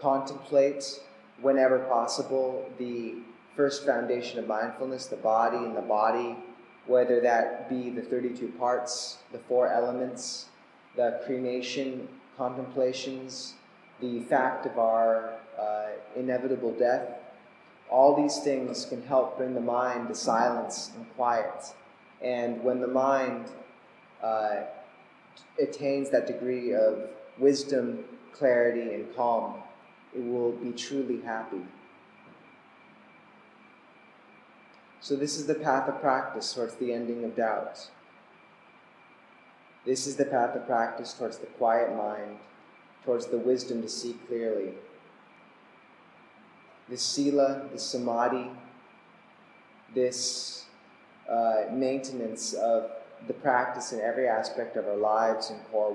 contemplate 0.00 1.00
whenever 1.42 1.80
possible 1.80 2.66
the 2.78 3.16
first 3.54 3.84
foundation 3.84 4.38
of 4.38 4.46
mindfulness, 4.46 5.04
the 5.04 5.16
body 5.16 5.58
and 5.58 5.76
the 5.76 5.82
body, 5.82 6.34
whether 6.86 7.20
that 7.20 7.68
be 7.68 7.90
the 7.90 8.00
32 8.00 8.48
parts, 8.58 9.18
the 9.32 9.38
four 9.38 9.70
elements, 9.70 10.46
the 10.96 11.20
cremation 11.26 12.08
contemplations, 12.38 13.52
the 14.00 14.20
fact 14.20 14.66
of 14.66 14.78
our 14.78 15.34
uh, 15.58 15.86
inevitable 16.16 16.72
death. 16.72 17.08
All 17.90 18.16
these 18.16 18.38
things 18.38 18.86
can 18.86 19.02
help 19.02 19.36
bring 19.36 19.54
the 19.54 19.60
mind 19.60 20.08
to 20.08 20.14
silence 20.14 20.90
and 20.96 21.06
quiet. 21.14 21.74
And 22.20 22.62
when 22.64 22.80
the 22.80 22.88
mind 22.88 23.46
uh, 24.22 24.62
attains 25.60 26.10
that 26.10 26.26
degree 26.26 26.74
of 26.74 27.08
wisdom, 27.38 28.04
clarity, 28.32 28.94
and 28.94 29.14
calm, 29.14 29.56
it 30.14 30.22
will 30.22 30.52
be 30.52 30.72
truly 30.72 31.20
happy. 31.20 31.62
So, 35.00 35.16
this 35.16 35.36
is 35.36 35.46
the 35.46 35.54
path 35.54 35.86
of 35.88 36.00
practice 36.00 36.54
towards 36.54 36.76
the 36.76 36.92
ending 36.92 37.24
of 37.24 37.36
doubt. 37.36 37.90
This 39.84 40.06
is 40.06 40.16
the 40.16 40.24
path 40.24 40.56
of 40.56 40.66
practice 40.66 41.12
towards 41.12 41.36
the 41.38 41.46
quiet 41.46 41.94
mind, 41.94 42.38
towards 43.04 43.26
the 43.26 43.38
wisdom 43.38 43.82
to 43.82 43.88
see 43.88 44.16
clearly. 44.26 44.72
This 46.88 47.02
sila, 47.02 47.68
this 47.72 47.82
samadhi, 47.82 48.50
this 49.94 50.66
uh, 51.28 51.64
maintenance 51.72 52.52
of 52.52 52.90
the 53.26 53.32
practice 53.32 53.92
in 53.92 54.00
every 54.00 54.28
aspect 54.28 54.76
of 54.76 54.86
our 54.86 54.96
lives 54.96 55.50
in 55.50 55.58
core 55.70 55.92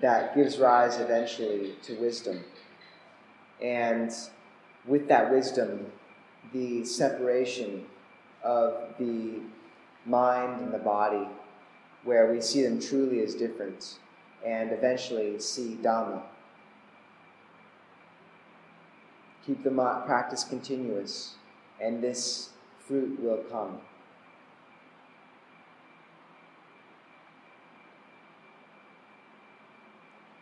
that 0.00 0.34
gives 0.34 0.58
rise 0.58 0.98
eventually 0.98 1.74
to 1.82 1.94
wisdom. 2.00 2.44
And 3.60 4.12
with 4.86 5.08
that 5.08 5.30
wisdom, 5.30 5.86
the 6.52 6.84
separation 6.84 7.86
of 8.42 8.94
the 8.98 9.40
mind 10.04 10.60
and 10.60 10.74
the 10.74 10.78
body, 10.78 11.28
where 12.04 12.32
we 12.32 12.40
see 12.40 12.62
them 12.62 12.80
truly 12.80 13.20
as 13.20 13.34
different, 13.34 13.98
and 14.44 14.72
eventually 14.72 15.38
see 15.38 15.78
Dhamma. 15.82 16.22
Keep 19.46 19.64
the 19.64 19.70
practice 20.06 20.44
continuous, 20.44 21.34
and 21.80 22.02
this 22.02 22.50
fruit 22.78 23.20
will 23.20 23.38
come. 23.50 23.80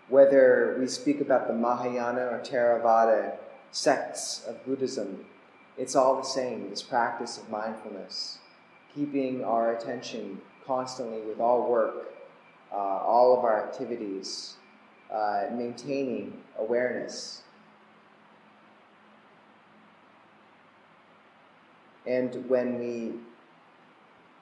Whether 0.09 0.77
we 0.79 0.87
speak 0.89 1.21
about 1.21 1.47
the 1.47 1.55
Mahayana 1.55 2.23
or 2.23 2.41
Theravada 2.45 3.37
sects 3.71 4.45
of 4.47 4.65
Buddhism, 4.67 5.25
it's 5.79 5.95
all 5.95 6.17
the 6.17 6.27
same 6.27 6.69
this 6.69 6.83
practice 6.83 7.39
of 7.39 7.49
mindfulness, 7.49 8.39
keeping 8.95 9.45
our 9.45 9.75
attention 9.75 10.41
constantly 10.67 11.21
with 11.21 11.41
all 11.41 11.71
work, 11.71 12.13
uh, 12.73 12.77
all 12.77 13.37
of 13.37 13.45
our 13.45 13.67
activities, 13.67 14.57
uh, 15.13 15.47
maintaining 15.53 16.43
awareness. 16.59 17.43
And 22.07 22.49
when 22.49 22.79
we 22.79 23.13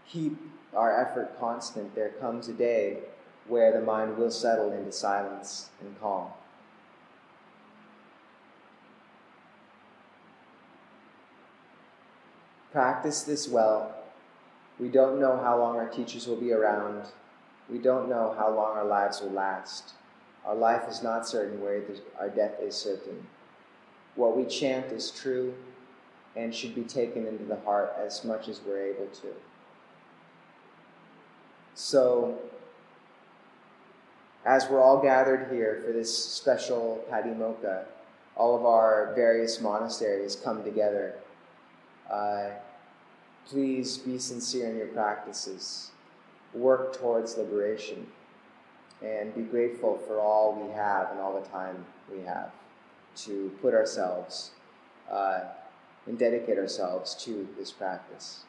keep 0.08 0.38
our 0.74 1.00
effort 1.00 1.38
constant, 1.38 1.94
there 1.94 2.10
comes 2.10 2.48
a 2.48 2.52
day 2.52 2.98
where 3.46 3.72
the 3.72 3.84
mind 3.84 4.16
will 4.16 4.30
settle 4.30 4.72
into 4.72 4.92
silence 4.92 5.70
and 5.80 5.98
calm. 6.00 6.28
Practice 12.72 13.22
this 13.22 13.48
well. 13.48 13.94
We 14.78 14.88
don't 14.88 15.18
know 15.18 15.36
how 15.38 15.58
long 15.58 15.76
our 15.76 15.88
teachers 15.88 16.26
will 16.26 16.36
be 16.36 16.52
around. 16.52 17.06
We 17.70 17.78
don't 17.78 18.08
know 18.08 18.34
how 18.38 18.54
long 18.54 18.76
our 18.76 18.84
lives 18.84 19.20
will 19.20 19.30
last. 19.30 19.92
Our 20.44 20.54
life 20.54 20.88
is 20.88 21.02
not 21.02 21.28
certain, 21.28 21.60
where 21.60 21.82
our 22.18 22.28
death 22.28 22.54
is 22.62 22.74
certain. 22.74 23.26
What 24.14 24.36
we 24.36 24.44
chant 24.44 24.86
is 24.86 25.10
true 25.10 25.54
and 26.34 26.54
should 26.54 26.74
be 26.74 26.82
taken 26.82 27.26
into 27.26 27.44
the 27.44 27.56
heart 27.60 27.94
as 27.98 28.24
much 28.24 28.48
as 28.48 28.60
we're 28.66 28.82
able 28.82 29.06
to. 29.06 29.28
So, 31.74 32.38
as 34.44 34.68
we're 34.68 34.80
all 34.80 35.02
gathered 35.02 35.52
here 35.52 35.82
for 35.84 35.92
this 35.92 36.16
special 36.16 37.04
Patimokkha, 37.10 37.84
all 38.36 38.56
of 38.56 38.64
our 38.64 39.12
various 39.14 39.60
monasteries 39.60 40.36
come 40.36 40.64
together 40.64 41.16
uh, 42.10 42.50
please 43.46 43.98
be 43.98 44.18
sincere 44.18 44.70
in 44.70 44.76
your 44.76 44.86
practices. 44.88 45.90
Work 46.58 46.98
towards 46.98 47.36
liberation. 47.36 48.06
And 49.00 49.34
be 49.34 49.42
grateful 49.42 49.96
for 49.96 50.20
all 50.20 50.60
we 50.60 50.72
have 50.72 51.10
and 51.12 51.20
all 51.20 51.40
the 51.40 51.48
time 51.48 51.86
we 52.10 52.22
have 52.22 52.50
to 53.18 53.52
put 53.62 53.72
ourselves 53.72 54.50
uh, 55.10 55.40
and 56.06 56.18
dedicate 56.18 56.58
ourselves 56.58 57.14
to 57.24 57.48
this 57.56 57.70
practice. 57.70 58.44